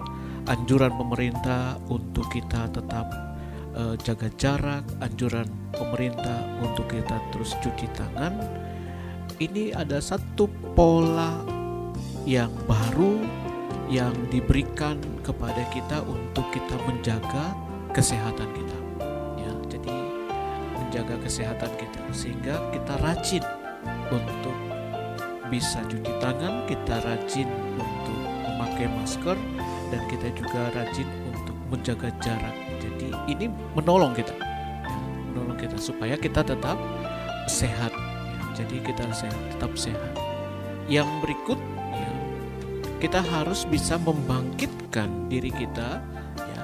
anjuran 0.47 0.95
pemerintah 0.95 1.75
untuk 1.91 2.31
kita 2.31 2.71
tetap 2.71 3.30
uh, 3.75 3.95
jaga 4.01 4.27
jarak, 4.35 4.83
anjuran 4.99 5.47
pemerintah 5.75 6.39
untuk 6.63 6.91
kita 6.91 7.17
terus 7.31 7.55
cuci 7.59 7.87
tangan. 7.95 8.35
Ini 9.41 9.73
ada 9.73 9.97
satu 9.97 10.45
pola 10.77 11.41
yang 12.29 12.53
baru 12.69 13.17
yang 13.89 14.13
diberikan 14.29 15.01
kepada 15.25 15.65
kita 15.73 15.99
untuk 16.05 16.45
kita 16.53 16.77
menjaga 16.85 17.51
kesehatan 17.91 18.47
kita. 18.53 18.77
Ya, 19.41 19.51
jadi 19.67 19.95
menjaga 20.77 21.15
kesehatan 21.25 21.71
kita 21.75 21.99
sehingga 22.13 22.55
kita 22.71 22.93
rajin 23.01 23.43
untuk 24.13 24.55
bisa 25.49 25.83
cuci 25.89 26.13
tangan, 26.23 26.63
kita 26.69 27.03
rajin 27.03 27.49
untuk 27.75 28.19
memakai 28.47 28.87
masker 29.01 29.35
dan 29.91 30.01
kita 30.07 30.27
juga 30.39 30.71
rajin 30.71 31.09
untuk 31.35 31.57
menjaga 31.67 32.07
jarak 32.23 32.70
ini 33.29 33.49
menolong 33.77 34.13
kita, 34.15 34.33
ya, 34.33 34.97
menolong 35.33 35.57
kita 35.57 35.77
supaya 35.77 36.15
kita 36.17 36.41
tetap 36.41 36.77
sehat. 37.45 37.93
Ya. 37.93 38.63
Jadi 38.63 38.81
kita 38.81 39.05
sehat, 39.13 39.37
tetap 39.57 39.71
sehat. 39.77 40.13
Yang 40.89 41.09
berikut, 41.21 41.59
ya, 41.93 42.11
kita 43.01 43.19
harus 43.21 43.65
bisa 43.65 43.97
membangkitkan 44.01 45.29
diri 45.29 45.49
kita, 45.53 46.01
ya, 46.37 46.63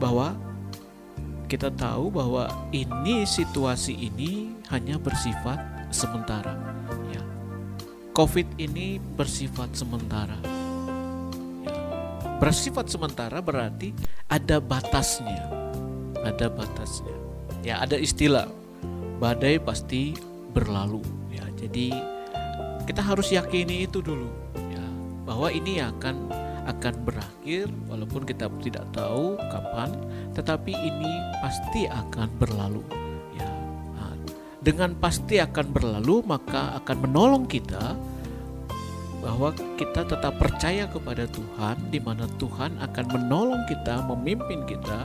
bahwa 0.00 0.36
kita 1.50 1.68
tahu 1.74 2.14
bahwa 2.14 2.46
ini 2.70 3.26
situasi 3.26 3.92
ini 3.96 4.54
hanya 4.70 4.96
bersifat 4.96 5.58
sementara. 5.90 6.54
Ya. 7.10 7.22
COVID 8.14 8.58
ini 8.58 9.02
bersifat 9.18 9.74
sementara 9.74 10.38
bersifat 12.40 12.88
sementara 12.88 13.44
berarti 13.44 13.92
ada 14.24 14.56
batasnya. 14.64 15.59
Ada 16.24 16.52
batasnya. 16.52 17.16
Ya, 17.60 17.80
ada 17.80 17.96
istilah 17.96 18.48
badai 19.20 19.60
pasti 19.60 20.16
berlalu 20.52 21.04
ya. 21.32 21.44
Jadi 21.56 21.92
kita 22.90 23.06
harus 23.06 23.30
yakini 23.30 23.86
itu 23.86 24.02
dulu 24.02 24.26
ya 24.74 24.82
bahwa 25.22 25.46
ini 25.52 25.78
akan 25.78 26.26
akan 26.66 26.94
berakhir 27.06 27.70
walaupun 27.86 28.26
kita 28.26 28.50
tidak 28.66 28.82
tahu 28.90 29.38
kapan 29.38 29.94
tetapi 30.34 30.74
ini 30.74 31.12
pasti 31.38 31.86
akan 31.86 32.28
berlalu 32.34 32.82
ya 33.38 33.46
nah, 33.94 34.14
dengan 34.58 34.98
pasti 34.98 35.38
akan 35.38 35.66
berlalu 35.70 36.26
maka 36.26 36.74
akan 36.82 36.96
menolong 37.06 37.46
kita 37.46 37.94
bahwa 39.20 39.52
kita 39.76 40.08
tetap 40.08 40.34
percaya 40.40 40.88
kepada 40.88 41.28
Tuhan 41.28 41.76
di 41.92 42.00
mana 42.00 42.24
Tuhan 42.40 42.80
akan 42.80 43.06
menolong 43.12 43.68
kita, 43.68 44.00
memimpin 44.08 44.64
kita 44.64 45.04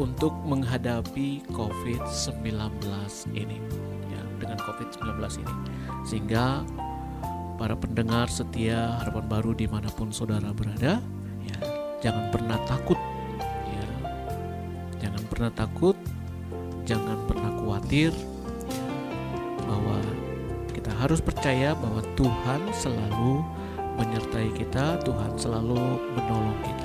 untuk 0.00 0.32
menghadapi 0.44 1.44
COVID-19 1.52 2.52
ini 3.36 3.58
ya 4.08 4.22
dengan 4.40 4.58
COVID-19 4.62 5.08
ini 5.42 5.54
sehingga 6.08 6.64
para 7.60 7.76
pendengar 7.76 8.26
setia 8.26 8.98
harapan 9.02 9.24
baru 9.28 9.52
di 9.52 9.68
mana 9.68 9.86
pun 9.92 10.10
saudara 10.10 10.50
berada 10.50 10.98
ya 11.44 11.58
jangan 12.00 12.32
pernah 12.32 12.58
takut 12.64 12.98
ya 13.68 13.86
jangan 15.04 15.22
pernah 15.28 15.50
takut 15.52 15.96
jangan 16.82 17.18
pernah 17.30 17.50
khawatir 17.62 18.10
bahwa 19.62 19.98
kita 20.74 20.90
harus 20.98 21.22
percaya 21.22 21.78
bahwa 21.78 22.02
Tuhan 22.18 22.60
selalu 22.74 23.44
menyertai 23.96 24.50
kita, 24.56 24.98
Tuhan 25.04 25.36
selalu 25.38 25.78
menolong 26.16 26.58
kita. 26.64 26.81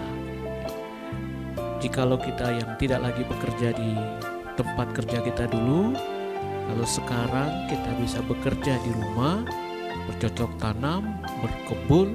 Jikalau 1.87 2.19
kita 2.19 2.51
yang 2.51 2.75
tidak 2.75 2.99
lagi 2.99 3.23
bekerja 3.23 3.71
di 3.71 3.95
tempat 4.59 4.91
kerja 4.91 5.23
kita 5.23 5.47
dulu, 5.47 5.95
lalu 6.67 6.83
sekarang 6.83 7.63
kita 7.71 7.95
bisa 8.03 8.19
bekerja 8.27 8.75
di 8.83 8.91
rumah, 8.91 9.47
bercocok 10.11 10.51
tanam, 10.59 11.15
berkebun, 11.39 12.11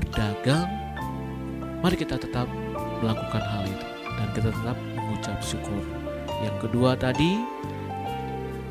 berdagang, 0.00 0.64
mari 1.84 1.92
kita 2.00 2.16
tetap 2.16 2.48
melakukan 3.04 3.44
hal 3.44 3.68
itu 3.68 3.86
dan 4.16 4.28
kita 4.32 4.48
tetap 4.48 4.76
mengucap 4.96 5.38
syukur. 5.44 5.84
Yang 6.40 6.56
kedua 6.64 6.96
tadi, 6.96 7.36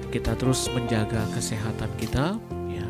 kita 0.09 0.33
terus 0.41 0.65
menjaga 0.73 1.21
kesehatan 1.37 1.93
kita 2.01 2.33
ya 2.73 2.89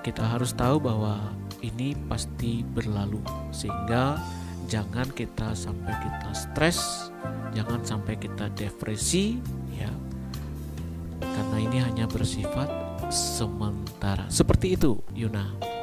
kita 0.00 0.24
harus 0.24 0.56
tahu 0.56 0.80
bahwa 0.80 1.20
ini 1.60 1.92
pasti 2.08 2.64
berlalu 2.64 3.20
sehingga 3.52 4.16
jangan 4.66 5.06
kita 5.14 5.54
sampai 5.54 5.94
kita 5.94 6.30
stres 6.34 7.10
jangan 7.54 7.80
sampai 7.86 8.18
kita 8.18 8.50
depresi 8.52 9.38
ya 9.70 9.90
karena 11.22 11.56
ini 11.62 11.78
hanya 11.78 12.04
bersifat 12.10 12.66
sementara 13.08 14.26
seperti 14.26 14.74
itu 14.74 14.98
Yuna 15.14 15.76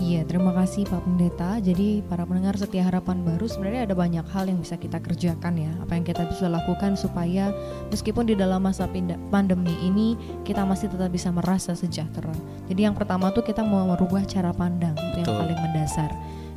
Iya, 0.00 0.24
terima 0.24 0.56
kasih 0.56 0.88
Pak 0.88 1.04
Pendeta. 1.04 1.60
Jadi 1.60 2.00
para 2.08 2.24
pendengar 2.24 2.56
setia 2.56 2.82
harapan 2.82 3.22
baru 3.22 3.44
sebenarnya 3.44 3.86
ada 3.86 3.94
banyak 3.94 4.26
hal 4.34 4.48
yang 4.48 4.58
bisa 4.58 4.74
kita 4.80 4.98
kerjakan 4.98 5.54
ya. 5.54 5.70
Apa 5.84 5.94
yang 5.94 6.02
kita 6.02 6.24
bisa 6.26 6.48
lakukan 6.48 6.96
supaya 6.96 7.52
meskipun 7.92 8.26
di 8.26 8.34
dalam 8.34 8.64
masa 8.64 8.88
pandemi 9.30 9.70
ini 9.84 10.16
kita 10.48 10.64
masih 10.64 10.88
tetap 10.90 11.12
bisa 11.12 11.28
merasa 11.28 11.76
sejahtera. 11.76 12.32
Jadi 12.66 12.88
yang 12.88 12.96
pertama 12.96 13.30
tuh 13.36 13.44
kita 13.44 13.62
mau 13.62 13.94
merubah 13.94 14.24
cara 14.24 14.50
pandang 14.50 14.96
itu 15.12 15.22
yang 15.22 15.38
paling 15.38 15.60
mendasar. 15.60 16.10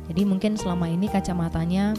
Jadi 0.06 0.22
mungkin 0.22 0.54
selama 0.54 0.86
ini 0.86 1.10
kacamatanya 1.10 1.94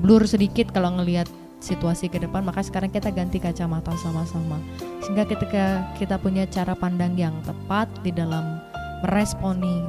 blur 0.00 0.24
sedikit 0.24 0.72
kalau 0.72 0.96
ngelihat 0.96 1.28
situasi 1.60 2.08
ke 2.08 2.16
depan 2.16 2.40
maka 2.40 2.64
sekarang 2.64 2.88
kita 2.88 3.12
ganti 3.12 3.36
kacamata 3.36 3.92
sama-sama 4.00 4.56
sehingga 5.04 5.28
ketika 5.28 5.84
kita 6.00 6.16
punya 6.16 6.48
cara 6.48 6.72
pandang 6.72 7.12
yang 7.20 7.36
tepat 7.44 7.84
di 8.00 8.08
dalam 8.08 8.64
meresponi 9.04 9.84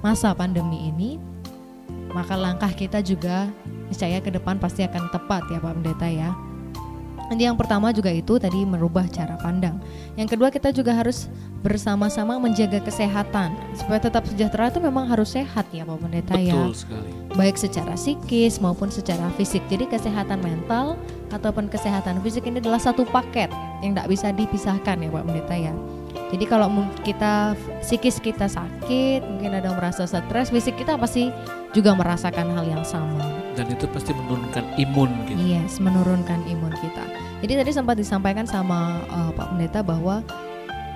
masa 0.00 0.32
pandemi 0.32 0.88
ini, 0.88 1.20
maka 2.12 2.36
langkah 2.36 2.72
kita 2.72 3.04
juga 3.04 3.48
niscaya 3.88 4.20
ke 4.20 4.32
depan 4.32 4.56
pasti 4.56 4.84
akan 4.84 5.12
tepat 5.12 5.44
ya 5.52 5.60
Pak 5.60 5.72
Pendeta 5.80 6.08
ya. 6.08 6.30
Jadi 7.30 7.46
yang 7.46 7.54
pertama 7.54 7.94
juga 7.94 8.10
itu 8.10 8.42
tadi 8.42 8.66
merubah 8.66 9.06
cara 9.06 9.38
pandang. 9.38 9.78
Yang 10.18 10.34
kedua 10.34 10.50
kita 10.50 10.74
juga 10.74 10.98
harus 10.98 11.30
bersama-sama 11.60 12.40
menjaga 12.40 12.80
kesehatan 12.80 13.52
supaya 13.76 14.00
tetap 14.00 14.24
sejahtera 14.24 14.72
itu 14.72 14.80
memang 14.80 15.04
harus 15.04 15.36
sehat 15.36 15.68
ya 15.68 15.84
Pak 15.84 16.00
Pendeta 16.00 16.34
Betul 16.36 16.48
ya. 16.48 16.56
Betul 16.56 16.72
sekali. 16.72 17.10
Baik 17.36 17.56
secara 17.60 17.94
psikis 18.00 18.54
maupun 18.64 18.88
secara 18.88 19.28
fisik. 19.36 19.60
Jadi 19.68 19.84
kesehatan 19.84 20.40
mental 20.40 20.96
ataupun 21.28 21.68
kesehatan 21.68 22.24
fisik 22.24 22.48
ini 22.48 22.64
adalah 22.64 22.80
satu 22.80 23.04
paket 23.04 23.52
yang 23.84 23.92
tidak 23.92 24.08
bisa 24.08 24.32
dipisahkan 24.32 24.96
ya 25.04 25.08
Pak 25.12 25.24
Pendeta 25.28 25.56
ya. 25.56 25.74
Jadi 26.30 26.44
kalau 26.46 26.70
kita 27.02 27.58
psikis 27.82 28.22
kita 28.22 28.46
sakit, 28.46 29.20
mungkin 29.26 29.50
ada 29.50 29.74
merasa 29.74 30.06
stres, 30.06 30.54
fisik 30.54 30.78
kita 30.78 30.94
pasti 30.94 31.30
juga 31.74 31.94
merasakan 31.94 32.54
hal 32.54 32.66
yang 32.70 32.86
sama. 32.86 33.18
Dan 33.58 33.66
itu 33.66 33.90
pasti 33.90 34.14
menurunkan 34.14 34.62
imun 34.78 35.10
gitu. 35.26 35.38
Yes, 35.42 35.82
menurunkan 35.82 36.46
imun 36.46 36.70
kita. 36.78 37.04
Jadi 37.42 37.52
tadi 37.58 37.70
sempat 37.74 37.98
disampaikan 37.98 38.46
sama 38.46 39.02
uh, 39.10 39.30
Pak 39.34 39.54
Pendeta 39.54 39.82
bahwa 39.82 40.22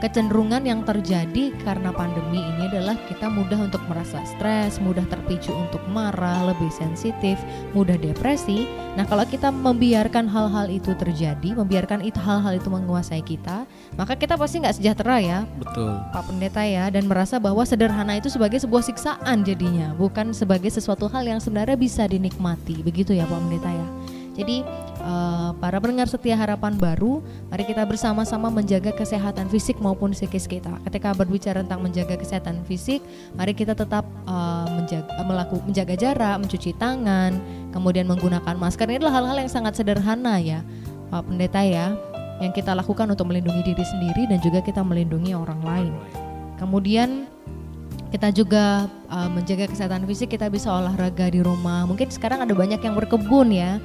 kecenderungan 0.04 0.68
yang 0.68 0.84
terjadi 0.84 1.48
karena 1.64 1.88
pandemi 1.88 2.36
ini 2.36 2.68
adalah 2.68 2.92
kita 3.08 3.32
mudah 3.32 3.56
untuk 3.56 3.80
merasa 3.88 4.20
stres, 4.28 4.76
mudah 4.76 5.08
terpicu 5.08 5.48
untuk 5.48 5.80
marah, 5.88 6.44
lebih 6.52 6.68
sensitif, 6.68 7.40
mudah 7.72 7.96
depresi. 7.96 8.68
Nah, 9.00 9.08
kalau 9.08 9.24
kita 9.24 9.48
membiarkan 9.48 10.28
hal-hal 10.28 10.68
itu 10.68 10.92
terjadi, 10.92 11.56
membiarkan 11.56 12.04
itu 12.04 12.20
hal-hal 12.20 12.60
itu 12.60 12.68
menguasai 12.68 13.24
kita, 13.24 13.64
maka 13.96 14.12
kita 14.12 14.36
pasti 14.36 14.60
nggak 14.60 14.76
sejahtera 14.76 15.16
ya. 15.24 15.38
Betul. 15.56 15.96
Pak 16.12 16.28
Pendeta 16.28 16.60
ya, 16.68 16.92
dan 16.92 17.08
merasa 17.08 17.40
bahwa 17.40 17.64
sederhana 17.64 18.20
itu 18.20 18.28
sebagai 18.28 18.60
sebuah 18.60 18.84
siksaan 18.84 19.40
jadinya, 19.40 19.96
bukan 19.96 20.36
sebagai 20.36 20.68
sesuatu 20.68 21.08
hal 21.08 21.24
yang 21.24 21.40
sebenarnya 21.40 21.80
bisa 21.80 22.04
dinikmati. 22.04 22.84
Begitu 22.84 23.16
ya 23.16 23.24
Pak 23.24 23.40
Pendeta 23.40 23.72
ya. 23.72 23.88
Jadi 24.34 24.66
uh, 25.04 25.50
para 25.60 25.76
pendengar 25.78 26.08
setia 26.08 26.34
harapan 26.34 26.74
baru, 26.74 27.20
mari 27.52 27.68
kita 27.68 27.84
bersama-sama 27.84 28.48
menjaga 28.48 28.90
kesehatan 28.96 29.52
fisik 29.52 29.78
maupun 29.78 30.16
psikis 30.16 30.48
kita. 30.48 30.72
Ketika 30.88 31.12
berbicara 31.12 31.60
tentang 31.62 31.84
menjaga 31.84 32.16
kesehatan 32.16 32.64
fisik, 32.64 33.04
mari 33.36 33.52
kita 33.52 33.76
tetap 33.76 34.08
uh, 34.24 34.66
menjaga 34.72 35.12
melakukan 35.22 35.64
menjaga 35.68 35.94
jarak, 35.94 36.36
mencuci 36.40 36.72
tangan, 36.80 37.36
kemudian 37.70 38.08
menggunakan 38.08 38.56
masker. 38.56 38.88
Ini 38.88 39.04
adalah 39.04 39.20
hal-hal 39.20 39.36
yang 39.44 39.52
sangat 39.52 39.76
sederhana 39.76 40.40
ya, 40.40 40.64
Pak 41.12 41.28
Pendeta 41.28 41.62
ya, 41.62 41.94
yang 42.40 42.50
kita 42.56 42.72
lakukan 42.72 43.06
untuk 43.12 43.28
melindungi 43.28 43.62
diri 43.62 43.84
sendiri 43.84 44.26
dan 44.26 44.40
juga 44.40 44.64
kita 44.64 44.80
melindungi 44.80 45.36
orang 45.36 45.60
lain. 45.62 45.92
Kemudian 46.56 47.28
kita 48.14 48.30
juga 48.30 48.86
uh, 49.10 49.26
menjaga 49.26 49.66
kesehatan 49.66 50.06
fisik 50.06 50.38
kita 50.38 50.46
bisa 50.46 50.70
olahraga 50.70 51.26
di 51.34 51.42
rumah 51.42 51.82
mungkin 51.82 52.14
sekarang 52.14 52.46
ada 52.46 52.54
banyak 52.54 52.78
yang 52.78 52.94
berkebun 52.94 53.50
ya 53.50 53.82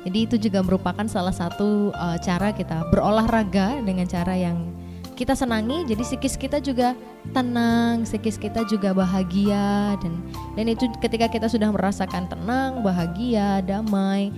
jadi 0.00 0.18
itu 0.24 0.36
juga 0.40 0.64
merupakan 0.64 1.04
salah 1.04 1.34
satu 1.34 1.92
uh, 1.92 2.16
cara 2.24 2.56
kita 2.56 2.88
berolahraga 2.88 3.84
dengan 3.84 4.08
cara 4.08 4.32
yang 4.32 4.72
kita 5.12 5.36
senangi. 5.36 5.84
Jadi 5.84 6.00
psikis 6.00 6.40
kita 6.40 6.64
juga 6.64 6.96
tenang, 7.36 8.08
psikis 8.08 8.40
kita 8.40 8.64
juga 8.64 8.96
bahagia 8.96 10.00
dan 10.00 10.16
dan 10.56 10.64
itu 10.72 10.88
ketika 11.04 11.28
kita 11.28 11.44
sudah 11.52 11.68
merasakan 11.68 12.24
tenang, 12.32 12.80
bahagia, 12.80 13.60
damai, 13.60 14.32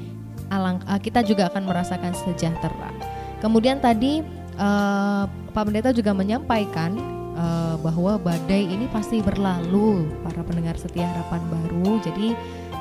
alang 0.50 0.82
uh, 0.90 0.98
kita 0.98 1.22
juga 1.22 1.46
akan 1.46 1.70
merasakan 1.70 2.10
sejahtera. 2.10 2.90
Kemudian 3.38 3.78
tadi 3.78 4.26
uh, 4.58 5.30
Pak 5.54 5.62
Pendeta 5.70 5.94
juga 5.94 6.10
menyampaikan 6.10 6.98
uh, 7.38 7.78
bahwa 7.78 8.18
badai 8.18 8.66
ini 8.66 8.90
pasti 8.90 9.22
berlalu 9.22 10.10
para 10.26 10.42
pendengar 10.42 10.74
setia 10.74 11.06
harapan 11.06 11.42
baru. 11.46 12.02
Jadi 12.02 12.34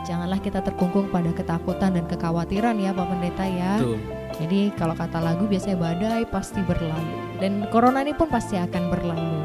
janganlah 0.07 0.39
kita 0.41 0.59
terkungkung 0.65 1.09
pada 1.13 1.29
ketakutan 1.33 1.93
dan 1.95 2.05
kekhawatiran 2.09 2.75
ya 2.77 2.91
Pak 2.91 3.07
Pendeta 3.11 3.45
ya. 3.45 3.71
Betul. 3.77 3.99
Jadi 4.41 4.61
kalau 4.79 4.95
kata 4.95 5.19
lagu 5.21 5.45
biasanya 5.45 5.77
badai 5.77 6.23
pasti 6.25 6.63
berlalu 6.63 7.13
dan 7.43 7.67
corona 7.69 8.01
ini 8.01 8.15
pun 8.15 8.31
pasti 8.31 8.57
akan 8.57 8.83
berlalu. 8.89 9.37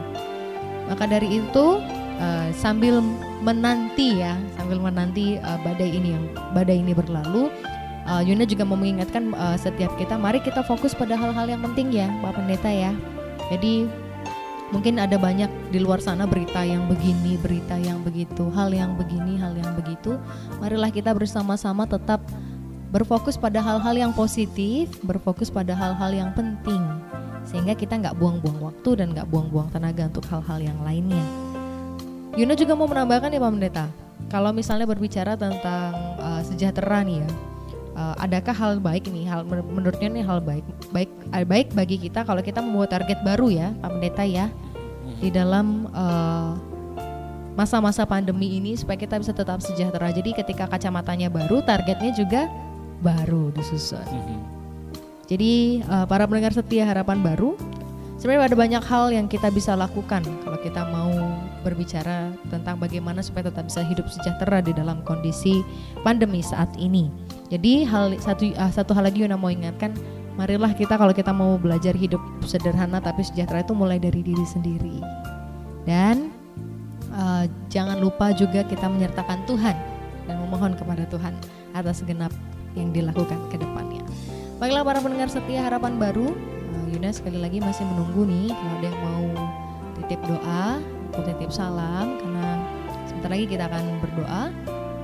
Maka 0.87 1.05
dari 1.11 1.43
itu 1.43 1.83
uh, 2.23 2.49
sambil 2.55 3.03
menanti 3.43 4.23
ya, 4.23 4.39
sambil 4.57 4.79
menanti 4.79 5.37
uh, 5.43 5.59
badai 5.67 5.91
ini 5.91 6.15
yang 6.15 6.25
badai 6.55 6.79
ini 6.81 6.95
berlalu, 6.95 7.51
uh, 8.07 8.23
Yuna 8.23 8.47
juga 8.47 8.63
mau 8.63 8.79
mengingatkan 8.79 9.35
uh, 9.35 9.59
setiap 9.59 9.93
kita 9.99 10.15
mari 10.17 10.39
kita 10.41 10.63
fokus 10.63 10.95
pada 10.95 11.19
hal-hal 11.19 11.51
yang 11.51 11.61
penting 11.61 11.91
ya 11.93 12.07
Pak 12.23 12.39
Pendeta 12.39 12.71
ya. 12.71 12.95
Jadi 13.51 13.91
mungkin 14.75 14.99
ada 14.99 15.15
banyak 15.15 15.49
di 15.71 15.79
luar 15.79 16.03
sana 16.03 16.27
berita 16.27 16.67
yang 16.67 16.91
begini, 16.91 17.39
berita 17.39 17.79
yang 17.79 18.03
begitu, 18.03 18.51
hal 18.51 18.75
yang 18.75 18.99
begini, 18.99 19.39
hal 19.39 19.55
yang 19.55 19.73
begitu. 19.79 20.19
Marilah 20.59 20.91
kita 20.91 21.15
bersama-sama 21.15 21.87
tetap 21.87 22.19
berfokus 22.91 23.39
pada 23.39 23.63
hal-hal 23.63 23.95
yang 23.95 24.13
positif, 24.15 24.91
berfokus 25.03 25.51
pada 25.51 25.75
hal-hal 25.75 26.11
yang 26.15 26.31
penting, 26.35 26.83
sehingga 27.47 27.75
kita 27.75 27.99
nggak 27.99 28.17
buang-buang 28.19 28.59
waktu 28.63 28.91
dan 29.03 29.15
nggak 29.15 29.29
buang-buang 29.31 29.71
tenaga 29.71 30.11
untuk 30.11 30.27
hal-hal 30.31 30.59
yang 30.63 30.79
lainnya. 30.83 31.23
Yuna 32.37 32.55
juga 32.55 32.77
mau 32.77 32.87
menambahkan 32.91 33.33
ya 33.33 33.41
Pak 33.41 33.51
Pendeta, 33.53 33.87
kalau 34.29 34.51
misalnya 34.51 34.87
berbicara 34.87 35.39
tentang 35.39 35.93
uh, 36.19 36.43
sejahtera 36.45 37.01
nih 37.07 37.23
ya, 37.25 37.29
uh, 37.97 38.15
adakah 38.21 38.53
hal 38.53 38.73
baik 38.79 39.09
ini 39.09 39.25
hal 39.25 39.43
menurutnya 39.49 40.13
ini 40.13 40.23
hal 40.23 40.45
baik 40.45 40.63
baik 40.93 41.11
uh, 41.33 41.43
baik 41.43 41.73
bagi 41.73 41.97
kita 41.97 42.23
kalau 42.23 42.45
kita 42.45 42.61
membuat 42.61 42.93
target 42.93 43.19
baru 43.25 43.49
ya 43.49 43.73
Pak 43.81 43.91
Pendeta 43.97 44.25
ya 44.29 44.47
di 45.19 45.33
dalam 45.33 45.89
uh, 45.97 46.55
masa-masa 47.57 48.05
pandemi 48.05 48.61
ini 48.61 48.77
supaya 48.77 49.01
kita 49.01 49.17
bisa 49.17 49.33
tetap 49.33 49.65
sejahtera. 49.65 50.13
Jadi 50.13 50.37
ketika 50.37 50.69
kacamatanya 50.69 51.33
baru, 51.33 51.65
targetnya 51.65 52.13
juga 52.13 52.53
baru 53.01 53.49
disusun. 53.57 54.05
Mm-hmm. 54.05 54.41
Jadi 55.25 55.81
uh, 55.89 56.05
para 56.05 56.29
pendengar 56.29 56.53
setia 56.53 56.85
harapan 56.85 57.25
baru, 57.25 57.57
Sebenarnya 58.17 58.49
ada 58.49 58.57
banyak 58.57 58.85
hal 58.89 59.05
yang 59.13 59.27
kita 59.29 59.53
bisa 59.53 59.77
lakukan 59.77 60.25
kalau 60.41 60.57
kita 60.65 60.89
mau 60.89 61.13
berbicara 61.61 62.33
tentang 62.49 62.81
bagaimana 62.81 63.21
supaya 63.21 63.53
tetap 63.53 63.69
bisa 63.69 63.85
hidup 63.85 64.09
sejahtera 64.09 64.65
di 64.65 64.73
dalam 64.73 65.05
kondisi 65.05 65.61
pandemi 66.01 66.41
saat 66.41 66.73
ini. 66.81 67.13
Jadi 67.47 67.87
hal 67.87 68.19
satu 68.19 68.51
uh, 68.57 68.73
satu 68.73 68.91
hal 68.97 69.07
lagi 69.07 69.23
yang 69.23 69.39
mau 69.39 69.51
ingatkan, 69.53 69.95
marilah 70.35 70.73
kita 70.75 70.99
kalau 70.99 71.15
kita 71.15 71.31
mau 71.31 71.55
belajar 71.57 71.95
hidup 71.95 72.19
sederhana 72.43 72.99
tapi 72.99 73.23
sejahtera 73.23 73.63
itu 73.63 73.73
mulai 73.73 74.03
dari 74.03 74.21
diri 74.23 74.45
sendiri. 74.47 74.99
Dan 75.87 76.35
uh, 77.15 77.47
jangan 77.71 78.03
lupa 78.03 78.35
juga 78.35 78.67
kita 78.67 78.91
menyertakan 78.91 79.47
Tuhan 79.47 79.77
dan 80.27 80.37
memohon 80.43 80.75
kepada 80.75 81.07
Tuhan 81.07 81.35
atas 81.75 82.03
segenap 82.03 82.35
yang 82.75 82.91
dilakukan 82.91 83.39
ke 83.49 83.57
depannya. 83.63 84.03
Baiklah 84.57 84.83
para 84.83 84.99
pendengar 85.05 85.29
setia 85.29 85.69
harapan 85.69 86.01
baru, 86.01 86.33
Yuna 86.87 87.11
sekali 87.11 87.43
lagi 87.43 87.59
masih 87.59 87.83
menunggu 87.83 88.23
nih 88.31 88.47
kalau 88.55 88.73
ada 88.79 88.87
yang 88.87 89.01
mau 89.03 89.27
titip 89.99 90.21
doa, 90.23 90.65
mau 91.13 91.23
titip 91.27 91.51
salam 91.51 92.15
karena 92.23 92.47
sebentar 93.11 93.31
lagi 93.35 93.45
kita 93.51 93.65
akan 93.67 93.85
berdoa. 93.99 94.43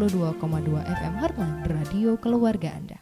FM 0.78 1.14
Heartland 1.18 1.66
Radio 1.66 2.14
Keluarga 2.22 2.70
Anda. 2.70 3.01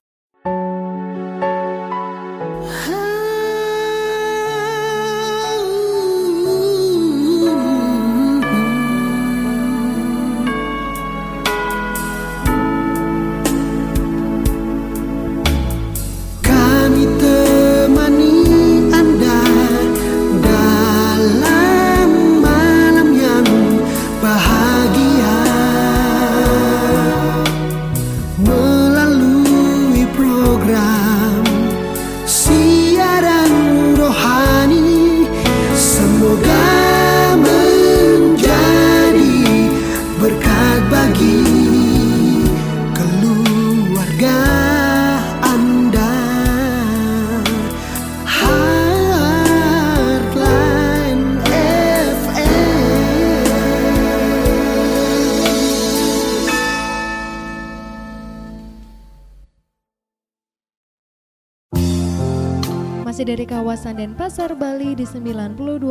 Kawasan 63.69 64.01
Denpasar, 64.01 64.57
Bali 64.57 64.97
di 64.97 65.05
92,2 65.05 65.85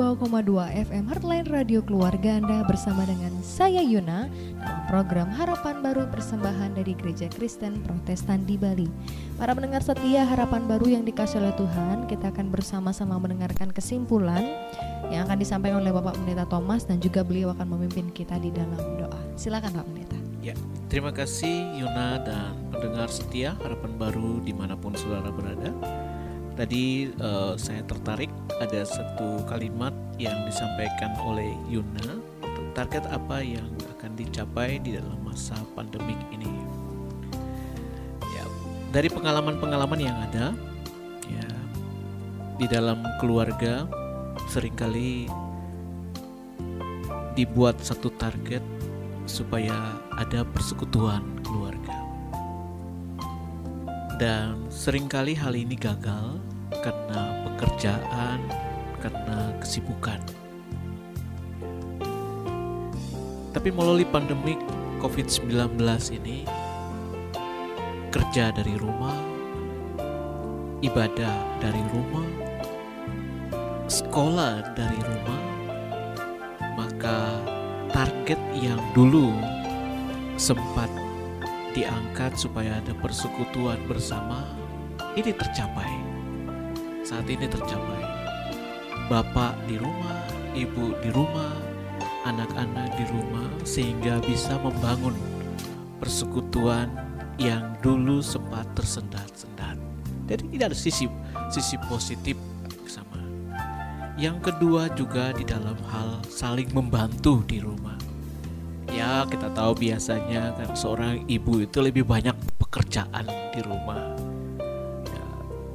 FM 0.91 1.05
Heartline 1.07 1.47
Radio 1.47 1.79
Keluarga 1.79 2.35
Anda 2.35 2.67
bersama 2.67 3.07
dengan 3.07 3.31
saya 3.39 3.87
Yuna 3.87 4.27
dalam 4.59 4.83
program 4.91 5.31
Harapan 5.31 5.79
Baru 5.79 6.11
persembahan 6.11 6.75
dari 6.75 6.99
Gereja 6.99 7.31
Kristen 7.31 7.79
Protestan 7.87 8.43
di 8.51 8.59
Bali. 8.59 8.91
Para 9.39 9.55
pendengar 9.55 9.87
setia 9.87 10.27
Harapan 10.27 10.67
Baru 10.67 10.91
yang 10.91 11.07
dikasih 11.07 11.39
oleh 11.39 11.55
Tuhan, 11.55 12.11
kita 12.11 12.35
akan 12.35 12.51
bersama-sama 12.51 13.15
mendengarkan 13.15 13.71
kesimpulan 13.71 14.43
yang 15.15 15.31
akan 15.31 15.39
disampaikan 15.39 15.79
oleh 15.79 15.95
Bapak 15.95 16.19
Pendeta 16.19 16.51
Thomas 16.51 16.83
dan 16.83 16.99
juga 16.99 17.23
beliau 17.23 17.55
akan 17.55 17.79
memimpin 17.79 18.11
kita 18.11 18.43
di 18.43 18.51
dalam 18.51 18.75
doa. 18.99 19.23
Silakan 19.39 19.79
Pak 19.79 19.87
Pendeta. 19.87 20.19
Ya, 20.43 20.59
terima 20.91 21.15
kasih 21.15 21.79
Yuna 21.79 22.27
dan 22.27 22.59
pendengar 22.75 23.07
setia 23.07 23.55
Harapan 23.63 23.95
Baru 23.95 24.43
di 24.43 24.51
mana 24.51 24.75
pun 24.75 24.99
saudara 24.99 25.31
berada. 25.31 25.71
Tadi 26.59 27.15
uh, 27.23 27.55
saya 27.55 27.87
tertarik 27.87 28.35
ada 28.59 28.83
satu 28.83 29.47
kalimat 29.47 29.95
yang 30.19 30.35
disampaikan 30.43 31.15
oleh 31.23 31.55
Yuna 31.71 32.19
target 32.79 33.11
apa 33.11 33.43
yang 33.43 33.67
akan 33.99 34.15
dicapai 34.15 34.79
di 34.79 34.95
dalam 34.95 35.19
masa 35.27 35.59
pandemik 35.75 36.19
ini. 36.31 36.47
Ya, 38.23 38.47
dari 38.95 39.11
pengalaman-pengalaman 39.11 39.99
yang 39.99 40.15
ada, 40.31 40.55
ya 41.27 41.49
di 42.55 42.71
dalam 42.71 43.03
keluarga 43.19 43.91
sering 44.47 44.79
kali 44.79 45.27
dibuat 47.35 47.83
satu 47.83 48.15
target 48.15 48.63
supaya 49.27 49.75
ada 50.15 50.47
persekutuan 50.47 51.27
keluarga. 51.43 51.98
Dan 54.19 54.67
sering 54.67 55.07
kali 55.07 55.31
hal 55.39 55.55
ini 55.55 55.79
gagal 55.79 56.43
karena 56.83 57.47
pekerjaan, 57.47 58.43
karena 58.99 59.55
kesibukan. 59.63 60.19
Tapi 63.55 63.71
melalui 63.71 64.03
pandemi 64.03 64.59
COVID-19 64.99 65.79
ini, 66.19 66.43
kerja 68.11 68.51
dari 68.51 68.75
rumah, 68.75 69.15
ibadah 70.83 71.63
dari 71.63 71.83
rumah, 71.95 72.27
sekolah 73.87 74.75
dari 74.75 74.99
rumah, 74.99 75.43
maka 76.75 77.39
target 77.95 78.43
yang 78.59 78.83
dulu 78.99 79.31
sempat 80.35 80.91
diangkat 81.77 82.37
supaya 82.39 82.79
ada 82.81 82.93
persekutuan 83.03 83.81
bersama 83.89 84.45
ini 85.17 85.35
tercapai 85.35 86.19
saat 87.09 87.25
ini 87.25 87.49
tercapai. 87.49 88.05
Bapak 89.09 89.57
di 89.65 89.81
rumah, 89.81 90.21
ibu 90.53 90.93
di 91.01 91.09
rumah, 91.09 91.57
anak-anak 92.29 92.93
di 93.01 93.05
rumah, 93.09 93.49
sehingga 93.65 94.21
bisa 94.21 94.61
membangun 94.61 95.17
persekutuan 95.97 96.93
yang 97.41 97.73
dulu 97.81 98.21
sempat 98.21 98.69
tersendat-sendat. 98.77 99.81
Jadi 100.29 100.53
tidak 100.53 100.77
ada 100.77 100.77
sisi 100.77 101.09
sisi 101.49 101.81
positif 101.89 102.37
sama. 102.85 103.25
Yang 104.21 104.53
kedua 104.53 104.93
juga 104.93 105.33
di 105.33 105.49
dalam 105.49 105.81
hal 105.89 106.21
saling 106.29 106.69
membantu 106.77 107.41
di 107.49 107.65
rumah. 107.65 107.97
Ya 108.99 109.23
kita 109.31 109.55
tahu 109.55 109.79
biasanya 109.79 110.59
kan 110.59 110.75
seorang 110.75 111.23
ibu 111.31 111.63
itu 111.63 111.79
lebih 111.79 112.03
banyak 112.03 112.35
pekerjaan 112.59 113.31
di 113.55 113.63
rumah 113.63 114.19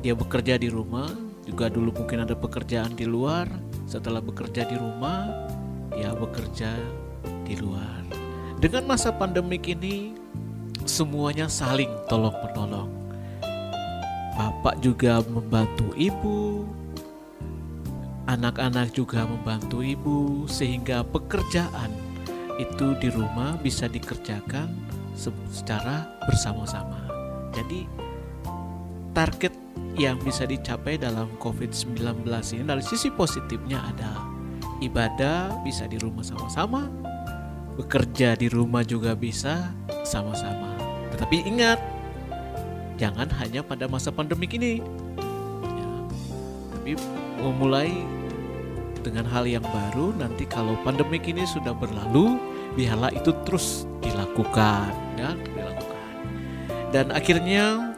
dia 0.03 0.11
bekerja 0.11 0.59
di 0.59 0.67
rumah, 0.67 1.07
juga 1.47 1.71
dulu 1.71 1.95
mungkin 1.95 2.27
ada 2.27 2.35
pekerjaan 2.35 2.91
di 2.91 3.07
luar. 3.07 3.47
Setelah 3.87 4.19
bekerja 4.19 4.67
di 4.67 4.75
rumah, 4.75 5.31
dia 5.95 6.11
bekerja 6.11 6.75
di 7.47 7.55
luar. 7.55 8.03
Dengan 8.59 8.83
masa 8.83 9.15
pandemik 9.15 9.63
ini, 9.71 10.11
semuanya 10.83 11.47
saling 11.47 11.87
tolong 12.11 12.35
menolong. 12.43 12.91
Bapak 14.35 14.83
juga 14.83 15.23
membantu 15.23 15.95
ibu, 15.95 16.67
anak-anak 18.27 18.91
juga 18.91 19.23
membantu 19.23 19.79
ibu, 19.79 20.43
sehingga 20.51 21.07
pekerjaan 21.07 21.95
itu 22.61 22.93
di 23.01 23.09
rumah 23.09 23.57
bisa 23.57 23.89
dikerjakan 23.89 24.69
secara 25.49 26.05
bersama-sama. 26.25 27.09
Jadi, 27.53 27.85
target 29.13 29.53
yang 29.93 30.17
bisa 30.21 30.49
dicapai 30.49 30.97
dalam 30.97 31.29
COVID-19 31.37 32.25
ini 32.57 32.63
dari 32.65 32.81
sisi 32.81 33.13
positifnya 33.13 33.77
ada 33.93 34.17
ibadah 34.81 35.61
bisa 35.61 35.85
di 35.85 36.01
rumah 36.01 36.25
sama-sama, 36.25 36.89
bekerja 37.77 38.33
di 38.33 38.49
rumah 38.49 38.81
juga 38.81 39.13
bisa 39.13 39.69
sama-sama. 40.01 40.73
Tetapi 41.13 41.45
ingat, 41.45 41.77
jangan 42.97 43.29
hanya 43.37 43.61
pada 43.61 43.85
masa 43.85 44.09
pandemik 44.09 44.57
ini. 44.57 44.81
Ya, 45.61 45.89
tapi 46.73 46.97
memulai 47.37 47.93
dengan 49.03 49.27
hal 49.27 49.43
yang 49.43 49.63
baru 49.67 50.15
nanti 50.15 50.47
kalau 50.47 50.79
pandemik 50.87 51.27
ini 51.27 51.43
sudah 51.43 51.75
berlalu, 51.75 52.39
biarlah 52.79 53.11
itu 53.11 53.35
terus 53.43 53.83
dilakukan, 53.99 54.95
ya, 55.19 55.35
dilakukan. 55.35 56.07
Dan 56.95 57.11
akhirnya 57.11 57.93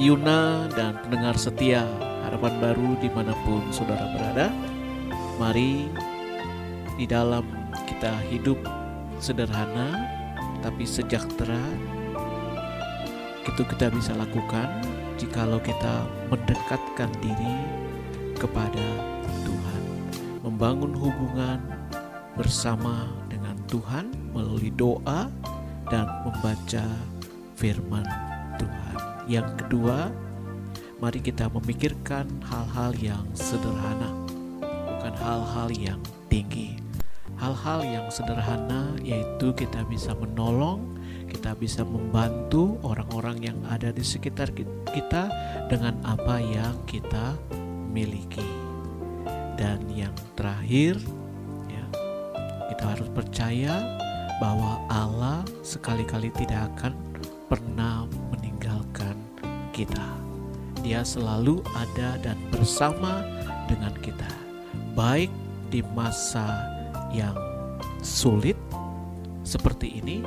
Yuna 0.00 0.70
dan 0.72 0.96
pendengar 1.04 1.36
setia 1.36 1.84
harapan 2.24 2.56
baru 2.56 2.96
di 3.02 3.12
mana 3.12 3.36
pun 3.44 3.60
saudara 3.68 4.08
berada. 4.16 4.48
Mari 5.36 5.92
di 6.96 7.04
dalam 7.04 7.44
kita 7.84 8.12
hidup 8.32 8.56
sederhana 9.20 10.08
tapi 10.64 10.84
sejahtera 10.84 11.60
itu 13.44 13.62
kita 13.64 13.88
bisa 13.92 14.12
lakukan 14.16 14.68
jikalau 15.16 15.60
kita 15.60 16.04
mendekatkan 16.28 17.08
diri 17.20 17.56
kepada 18.36 19.09
membangun 20.60 20.92
hubungan 20.92 21.56
bersama 22.36 23.08
dengan 23.32 23.56
Tuhan 23.64 24.12
melalui 24.36 24.68
doa 24.76 25.32
dan 25.88 26.04
membaca 26.20 26.84
firman 27.56 28.04
Tuhan. 28.60 28.96
Yang 29.24 29.48
kedua, 29.56 30.12
mari 31.00 31.24
kita 31.24 31.48
memikirkan 31.48 32.28
hal-hal 32.44 32.92
yang 33.00 33.24
sederhana, 33.32 34.12
bukan 34.60 35.14
hal-hal 35.16 35.72
yang 35.72 36.00
tinggi. 36.28 36.76
Hal-hal 37.40 37.80
yang 37.80 38.12
sederhana 38.12 38.92
yaitu 39.00 39.56
kita 39.56 39.80
bisa 39.88 40.12
menolong, 40.12 40.92
kita 41.24 41.56
bisa 41.56 41.88
membantu 41.88 42.76
orang-orang 42.84 43.48
yang 43.48 43.56
ada 43.72 43.88
di 43.96 44.04
sekitar 44.04 44.52
kita 44.92 45.32
dengan 45.72 45.96
apa 46.04 46.36
yang 46.36 46.76
kita 46.84 47.32
miliki. 47.88 48.59
Dan 49.60 49.84
yang 49.92 50.16
terakhir, 50.40 50.96
ya, 51.68 51.84
kita 52.72 52.96
harus 52.96 53.12
percaya 53.12 53.76
bahwa 54.40 54.80
Allah 54.88 55.44
sekali-kali 55.60 56.32
tidak 56.32 56.72
akan 56.72 56.96
pernah 57.52 58.08
meninggalkan 58.32 59.20
kita. 59.76 60.16
Dia 60.80 61.04
selalu 61.04 61.60
ada 61.76 62.16
dan 62.24 62.40
bersama 62.48 63.20
dengan 63.68 63.92
kita, 64.00 64.32
baik 64.96 65.28
di 65.68 65.84
masa 65.92 66.48
yang 67.12 67.36
sulit 68.00 68.56
seperti 69.44 70.00
ini 70.00 70.24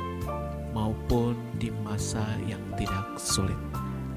maupun 0.70 1.34
di 1.58 1.74
masa 1.82 2.22
yang 2.46 2.62
tidak 2.78 3.18
sulit. 3.18 3.58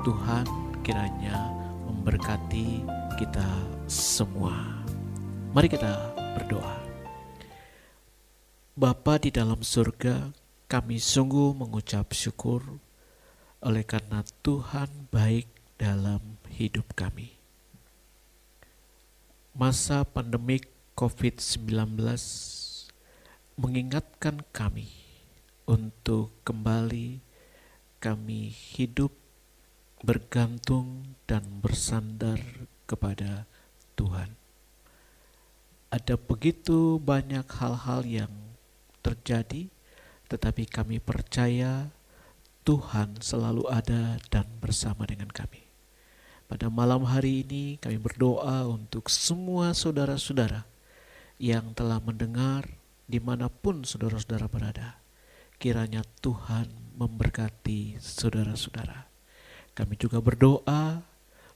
Tuhan 0.05 0.45
kiranya 0.86 1.49
memberkati 1.89 2.86
kita 3.18 3.49
semua. 3.89 4.86
Mari 5.55 5.71
kita 5.71 6.11
berdoa. 6.35 6.75
Bapa 8.75 9.15
di 9.15 9.31
dalam 9.31 9.63
surga, 9.63 10.35
kami 10.67 10.99
sungguh 10.99 11.55
mengucap 11.55 12.11
syukur 12.11 12.61
oleh 13.63 13.81
karena 13.87 14.21
Tuhan 14.43 15.07
baik 15.07 15.47
dalam 15.79 16.37
hidup 16.51 16.91
kami. 16.93 17.33
Masa 19.57 20.05
pandemik 20.05 20.69
COVID-19 20.93 21.97
mengingatkan 23.57 24.45
kami 24.53 24.91
untuk 25.65 26.29
kembali 26.45 27.23
kami 27.97 28.53
hidup 28.53 29.09
bergantung 30.05 31.17
dan 31.25 31.41
bersandar 31.65 32.37
kepada 32.85 33.49
Tuhan. 33.97 34.36
Ada 35.88 36.19
begitu 36.19 36.99
banyak 36.99 37.47
hal-hal 37.47 38.03
yang 38.03 38.33
terjadi, 38.99 39.71
tetapi 40.27 40.67
kami 40.67 40.99
percaya 40.99 41.88
Tuhan 42.67 43.23
selalu 43.23 43.63
ada 43.71 44.19
dan 44.27 44.43
bersama 44.59 45.07
dengan 45.07 45.31
kami. 45.31 45.63
Pada 46.51 46.67
malam 46.67 47.07
hari 47.07 47.47
ini, 47.47 47.79
kami 47.79 47.95
berdoa 47.95 48.67
untuk 48.67 49.07
semua 49.07 49.71
saudara-saudara 49.71 50.67
yang 51.39 51.71
telah 51.71 52.03
mendengar 52.03 52.67
di 53.07 53.23
mana 53.23 53.47
pun 53.47 53.88
saudara-saudara 53.88 54.51
berada. 54.51 54.99
Kiranya 55.55 56.03
Tuhan 56.19 56.67
memberkati 56.99 57.95
saudara-saudara. 58.03 59.07
Kami 59.71 59.95
juga 59.95 60.19
berdoa 60.19 60.99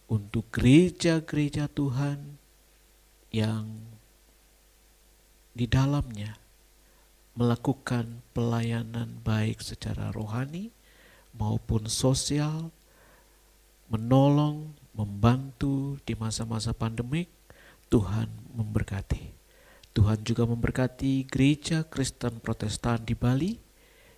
untuk 0.07 0.47
gereja-gereja 0.55 1.67
Tuhan 1.67 2.39
yang 3.35 3.90
di 5.51 5.67
dalamnya 5.67 6.35
melakukan 7.35 8.23
pelayanan 8.35 9.23
baik 9.23 9.63
secara 9.63 10.11
rohani 10.11 10.71
maupun 11.35 11.87
sosial, 11.87 12.71
menolong, 13.87 14.75
membantu 14.91 15.95
di 16.03 16.11
masa-masa 16.15 16.75
pandemik, 16.75 17.31
Tuhan 17.87 18.27
memberkati. 18.55 19.31
Tuhan 19.91 20.23
juga 20.23 20.47
memberkati 20.47 21.27
gereja 21.27 21.83
Kristen 21.83 22.39
Protestan 22.39 23.03
di 23.03 23.11
Bali 23.11 23.59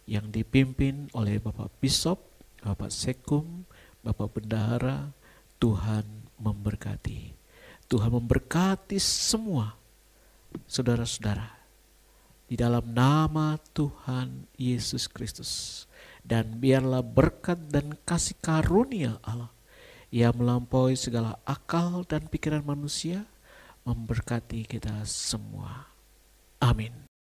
yang 0.05 0.29
dipimpin 0.29 1.09
oleh 1.17 1.41
Bapak 1.41 1.81
Bishop, 1.81 2.21
Bapak 2.61 2.93
Sekum, 2.93 3.65
Bapak 4.05 4.37
Bendahara. 4.37 5.09
Tuhan 5.57 6.03
memberkati. 6.43 7.31
Tuhan 7.87 8.11
memberkati 8.11 8.99
semua 8.99 9.71
saudara-saudara 10.65 11.63
di 12.47 12.55
dalam 12.59 12.85
nama 12.93 13.57
Tuhan 13.73 14.45
Yesus 14.57 15.09
Kristus. 15.09 15.85
Dan 16.23 16.63
biarlah 16.63 17.03
berkat 17.03 17.67
dan 17.67 17.99
kasih 18.07 18.39
karunia 18.39 19.19
Allah 19.27 19.51
yang 20.07 20.31
melampaui 20.39 20.95
segala 20.95 21.35
akal 21.43 22.07
dan 22.07 22.31
pikiran 22.31 22.63
manusia 22.63 23.27
memberkati 23.83 24.63
kita 24.63 25.03
semua. 25.03 25.91
Amin. 26.63 27.12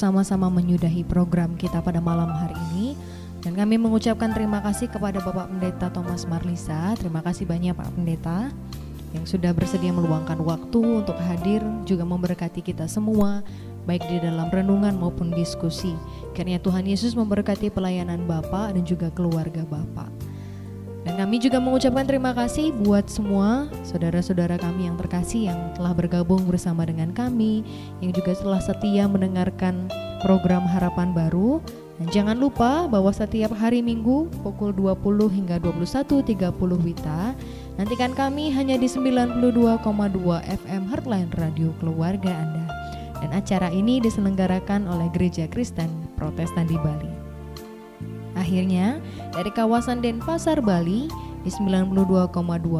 Bersama-sama 0.00 0.48
menyudahi 0.48 1.04
program 1.04 1.60
kita 1.60 1.84
pada 1.84 2.00
malam 2.00 2.32
hari 2.32 2.56
ini. 2.72 2.96
Dan 3.44 3.52
kami 3.52 3.76
mengucapkan 3.76 4.32
terima 4.32 4.64
kasih 4.64 4.88
kepada 4.88 5.20
Bapak 5.20 5.52
Pendeta 5.52 5.92
Thomas 5.92 6.24
Marlisa. 6.24 6.96
Terima 6.96 7.20
kasih 7.20 7.44
banyak 7.44 7.76
Pak 7.76 7.92
Pendeta 7.92 8.48
yang 9.12 9.28
sudah 9.28 9.52
bersedia 9.52 9.92
meluangkan 9.92 10.40
waktu 10.40 11.04
untuk 11.04 11.20
hadir 11.20 11.60
juga 11.84 12.08
memberkati 12.08 12.64
kita 12.64 12.88
semua 12.88 13.44
baik 13.84 14.00
di 14.08 14.24
dalam 14.24 14.48
renungan 14.48 14.96
maupun 14.96 15.36
diskusi. 15.36 15.92
Karena 16.32 16.56
Tuhan 16.56 16.88
Yesus 16.88 17.12
memberkati 17.12 17.68
pelayanan 17.68 18.24
Bapak 18.24 18.72
dan 18.72 18.88
juga 18.88 19.12
keluarga 19.12 19.68
Bapak. 19.68 20.08
Dan 21.00 21.16
kami 21.16 21.40
juga 21.40 21.56
mengucapkan 21.56 22.04
terima 22.04 22.36
kasih 22.36 22.76
buat 22.76 23.08
semua 23.08 23.72
saudara-saudara 23.88 24.60
kami 24.60 24.84
yang 24.84 25.00
terkasih 25.00 25.48
yang 25.48 25.60
telah 25.72 25.96
bergabung 25.96 26.44
bersama 26.44 26.84
dengan 26.84 27.08
kami, 27.16 27.64
yang 28.04 28.12
juga 28.12 28.36
telah 28.36 28.60
setia 28.60 29.08
mendengarkan 29.08 29.88
program 30.20 30.68
Harapan 30.68 31.16
Baru. 31.16 31.64
Dan 31.96 32.08
jangan 32.12 32.36
lupa 32.36 32.88
bahwa 32.88 33.12
setiap 33.12 33.52
hari 33.56 33.80
Minggu 33.80 34.28
pukul 34.44 34.72
20 34.76 35.28
hingga 35.32 35.56
21.30 35.60 36.52
Wita, 36.84 37.36
nantikan 37.76 38.12
kami 38.16 38.52
hanya 38.52 38.76
di 38.76 38.88
92,2 38.88 39.40
FM 40.44 40.82
Heartline 40.88 41.32
Radio 41.36 41.72
Keluarga 41.80 42.32
Anda. 42.32 42.66
dan 43.20 43.36
acara 43.36 43.68
ini 43.68 44.00
diselenggarakan 44.00 44.88
oleh 44.88 45.12
Gereja 45.12 45.44
Kristen 45.44 45.92
Protestan 46.16 46.64
di 46.64 46.80
Bali. 46.80 47.19
Akhirnya, 48.38 49.02
dari 49.34 49.50
kawasan 49.50 50.02
Denpasar, 50.02 50.62
Bali, 50.62 51.10
di 51.40 51.50
92,2 51.50 52.28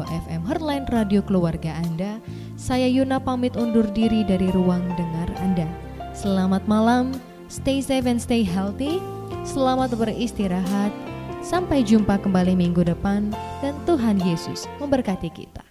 FM 0.05 0.41
Heartline 0.45 0.85
Radio 0.93 1.25
Keluarga 1.25 1.73
Anda, 1.81 2.21
saya 2.55 2.85
Yuna 2.85 3.17
pamit 3.17 3.57
undur 3.57 3.85
diri 3.89 4.21
dari 4.21 4.53
ruang 4.53 4.85
dengar 4.93 5.29
Anda. 5.41 5.65
Selamat 6.13 6.61
malam, 6.69 7.15
stay 7.49 7.81
safe 7.81 8.05
and 8.05 8.21
stay 8.21 8.45
healthy, 8.45 9.01
selamat 9.41 9.97
beristirahat, 9.97 10.93
sampai 11.41 11.81
jumpa 11.81 12.21
kembali 12.21 12.53
minggu 12.53 12.85
depan, 12.85 13.33
dan 13.65 13.73
Tuhan 13.89 14.21
Yesus 14.21 14.69
memberkati 14.77 15.29
kita. 15.33 15.63